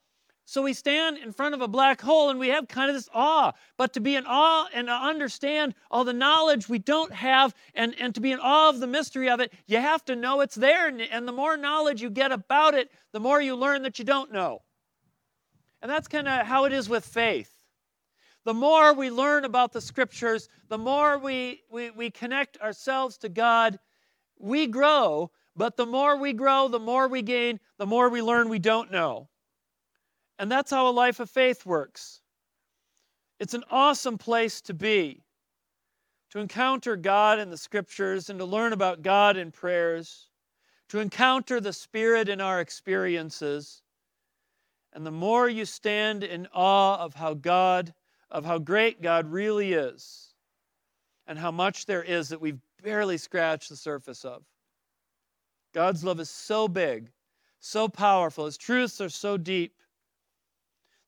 so 0.47 0.63
we 0.63 0.75
stand 0.75 1.19
in 1.19 1.33
front 1.33 1.55
of 1.55 1.63
a 1.63 1.69
black 1.69 2.03
hole 2.03 2.29
and 2.29 2.39
we 2.39 2.49
have 2.49 2.69
kind 2.69 2.91
of 2.91 2.97
this 2.97 3.09
awe. 3.15 3.53
But 3.77 3.95
to 3.95 4.01
be 4.01 4.15
in 4.15 4.25
awe 4.27 4.69
and 4.75 4.89
to 4.89 4.93
understand 4.93 5.75
all 5.91 6.05
the 6.05 6.13
knowledge 6.13 6.69
we 6.69 6.79
don't 6.79 7.13
have 7.13 7.55
and, 7.75 7.95
and 7.99 8.15
to 8.15 8.21
be 8.21 8.31
in 8.31 8.41
awe 8.41 8.69
of 8.69 8.81
the 8.81 8.87
mystery 8.87 9.31
of 9.31 9.41
it, 9.41 9.53
you 9.67 9.79
have 9.79 10.05
to 10.05 10.17
know 10.17 10.43
it's 10.43 10.55
there. 10.55 10.89
And, 10.89 11.01
and 11.01 11.27
the 11.27 11.33
more 11.33 11.57
knowledge 11.57 12.03
you 12.03 12.11
get 12.11 12.31
about 12.31 12.75
it, 12.75 12.91
the 13.13 13.21
more 13.21 13.41
you 13.41 13.57
learn 13.57 13.83
that 13.83 13.99
you 13.99 14.05
don't 14.05 14.33
know. 14.33 14.63
And 15.81 15.91
that's 15.91 16.09
kind 16.09 16.29
of 16.29 16.47
how 16.47 16.65
it 16.67 16.73
is 16.73 16.89
with 16.89 17.05
faith. 17.05 17.54
The 18.45 18.55
more 18.55 18.93
we 18.93 19.11
learn 19.11 19.45
about 19.45 19.73
the 19.73 19.81
scriptures, 19.81 20.49
the 20.69 20.79
more 20.79 21.19
we, 21.19 21.63
we, 21.71 21.91
we 21.91 22.11
connect 22.11 22.59
ourselves 22.59 23.17
to 23.19 23.29
God, 23.29 23.79
we 24.39 24.67
grow. 24.67 25.31
But 25.57 25.77
the 25.77 25.87
more 25.87 26.17
we 26.17 26.33
grow, 26.33 26.69
the 26.69 26.81
more 26.81 27.09
we 27.09 27.23
gain, 27.23 27.61
the 27.79 27.87
more 27.87 28.09
we 28.09 28.21
learn 28.21 28.49
we 28.49 28.59
don't 28.59 28.91
know. 28.91 29.29
And 30.39 30.51
that's 30.51 30.71
how 30.71 30.89
a 30.89 30.91
life 30.91 31.21
of 31.21 31.31
faith 31.31 31.65
works. 31.65 32.21
It's 33.39 33.55
an 33.55 33.65
awesome 33.71 34.19
place 34.19 34.61
to 34.63 34.75
be, 34.75 35.23
to 36.31 36.41
encounter 36.41 36.97
God 36.97 37.39
in 37.39 37.51
the 37.51 37.57
scriptures 37.57 38.31
and 38.31 38.39
to 38.41 38.45
learn 38.45 38.73
about 38.73 39.03
God 39.03 39.37
in 39.37 39.53
prayers, 39.53 40.29
to 40.89 40.99
encounter 40.99 41.61
the 41.61 41.73
Spirit 41.73 42.29
in 42.29 42.41
our 42.41 42.61
experiences. 42.61 43.83
And 44.93 45.07
the 45.07 45.13
more 45.13 45.49
you 45.49 45.65
stand 45.65 46.25
in 46.25 46.49
awe 46.53 46.99
of 46.99 47.15
how 47.15 47.35
God, 47.35 47.95
of 48.35 48.45
how 48.45 48.59
great 48.59 49.01
God 49.01 49.31
really 49.31 49.73
is, 49.73 50.35
and 51.29 51.39
how 51.39 51.53
much 51.53 51.87
there 51.87 52.03
is 52.03 52.29
that 52.29 52.41
we've 52.41 52.59
barely 52.83 53.17
scratched 53.17 53.69
the 53.69 53.77
surface 53.77 54.25
of. 54.25 54.43
God's 55.73 56.03
love 56.03 56.19
is 56.19 56.29
so 56.29 56.67
big, 56.67 57.11
so 57.61 57.89
powerful, 57.89 58.47
His 58.47 58.59
truths 58.59 59.01
are 59.01 59.09
so 59.09 59.37
deep 59.37 59.77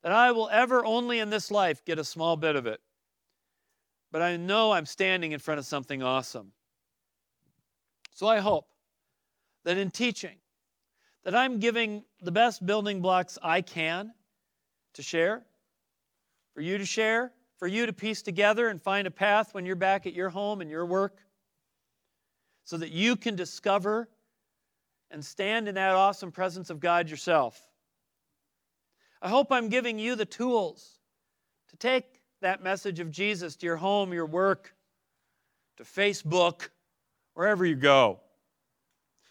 that 0.04 0.12
I 0.12 0.30
will 0.30 0.48
ever 0.50 0.84
only 0.84 1.18
in 1.18 1.28
this 1.28 1.50
life 1.50 1.84
get 1.84 1.98
a 1.98 2.04
small 2.04 2.36
bit 2.36 2.54
of 2.54 2.66
it. 2.68 2.80
But 4.12 4.22
I 4.22 4.36
know 4.36 4.70
I'm 4.70 4.86
standing 4.86 5.32
in 5.32 5.40
front 5.40 5.58
of 5.58 5.66
something 5.66 6.04
awesome. 6.04 6.52
So 8.14 8.28
I 8.28 8.38
hope 8.38 8.68
that 9.64 9.76
in 9.76 9.90
teaching, 9.90 10.36
that 11.24 11.34
I'm 11.34 11.58
giving 11.58 12.04
the 12.22 12.30
best 12.30 12.64
building 12.64 13.02
blocks 13.02 13.36
I 13.42 13.62
can 13.62 14.12
to 14.94 15.02
share, 15.02 15.44
for 16.56 16.62
you 16.62 16.78
to 16.78 16.86
share, 16.86 17.34
for 17.58 17.68
you 17.68 17.84
to 17.84 17.92
piece 17.92 18.22
together 18.22 18.68
and 18.68 18.80
find 18.80 19.06
a 19.06 19.10
path 19.10 19.52
when 19.52 19.66
you're 19.66 19.76
back 19.76 20.06
at 20.06 20.14
your 20.14 20.30
home 20.30 20.62
and 20.62 20.70
your 20.70 20.86
work, 20.86 21.18
so 22.64 22.78
that 22.78 22.92
you 22.92 23.14
can 23.14 23.36
discover 23.36 24.08
and 25.10 25.22
stand 25.22 25.68
in 25.68 25.74
that 25.74 25.94
awesome 25.94 26.32
presence 26.32 26.70
of 26.70 26.80
God 26.80 27.10
yourself. 27.10 27.60
I 29.20 29.28
hope 29.28 29.52
I'm 29.52 29.68
giving 29.68 29.98
you 29.98 30.16
the 30.16 30.24
tools 30.24 30.98
to 31.68 31.76
take 31.76 32.22
that 32.40 32.62
message 32.62 33.00
of 33.00 33.10
Jesus 33.10 33.54
to 33.56 33.66
your 33.66 33.76
home, 33.76 34.14
your 34.14 34.24
work, 34.24 34.74
to 35.76 35.84
Facebook, 35.84 36.70
wherever 37.34 37.66
you 37.66 37.76
go, 37.76 38.20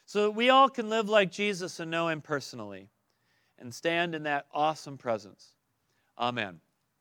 so 0.06 0.26
that 0.26 0.32
we 0.32 0.52
all 0.52 0.70
can 0.70 0.92
live 0.92 1.10
like 1.10 1.32
Jesus 1.32 1.80
and 1.80 1.90
know 1.90 2.08
Him 2.08 2.22
personally 2.22 2.92
and 3.58 3.74
stand 3.74 4.14
in 4.14 4.22
that 4.24 4.46
awesome 4.54 5.00
presence. 5.00 5.56
Amen. 6.20 6.60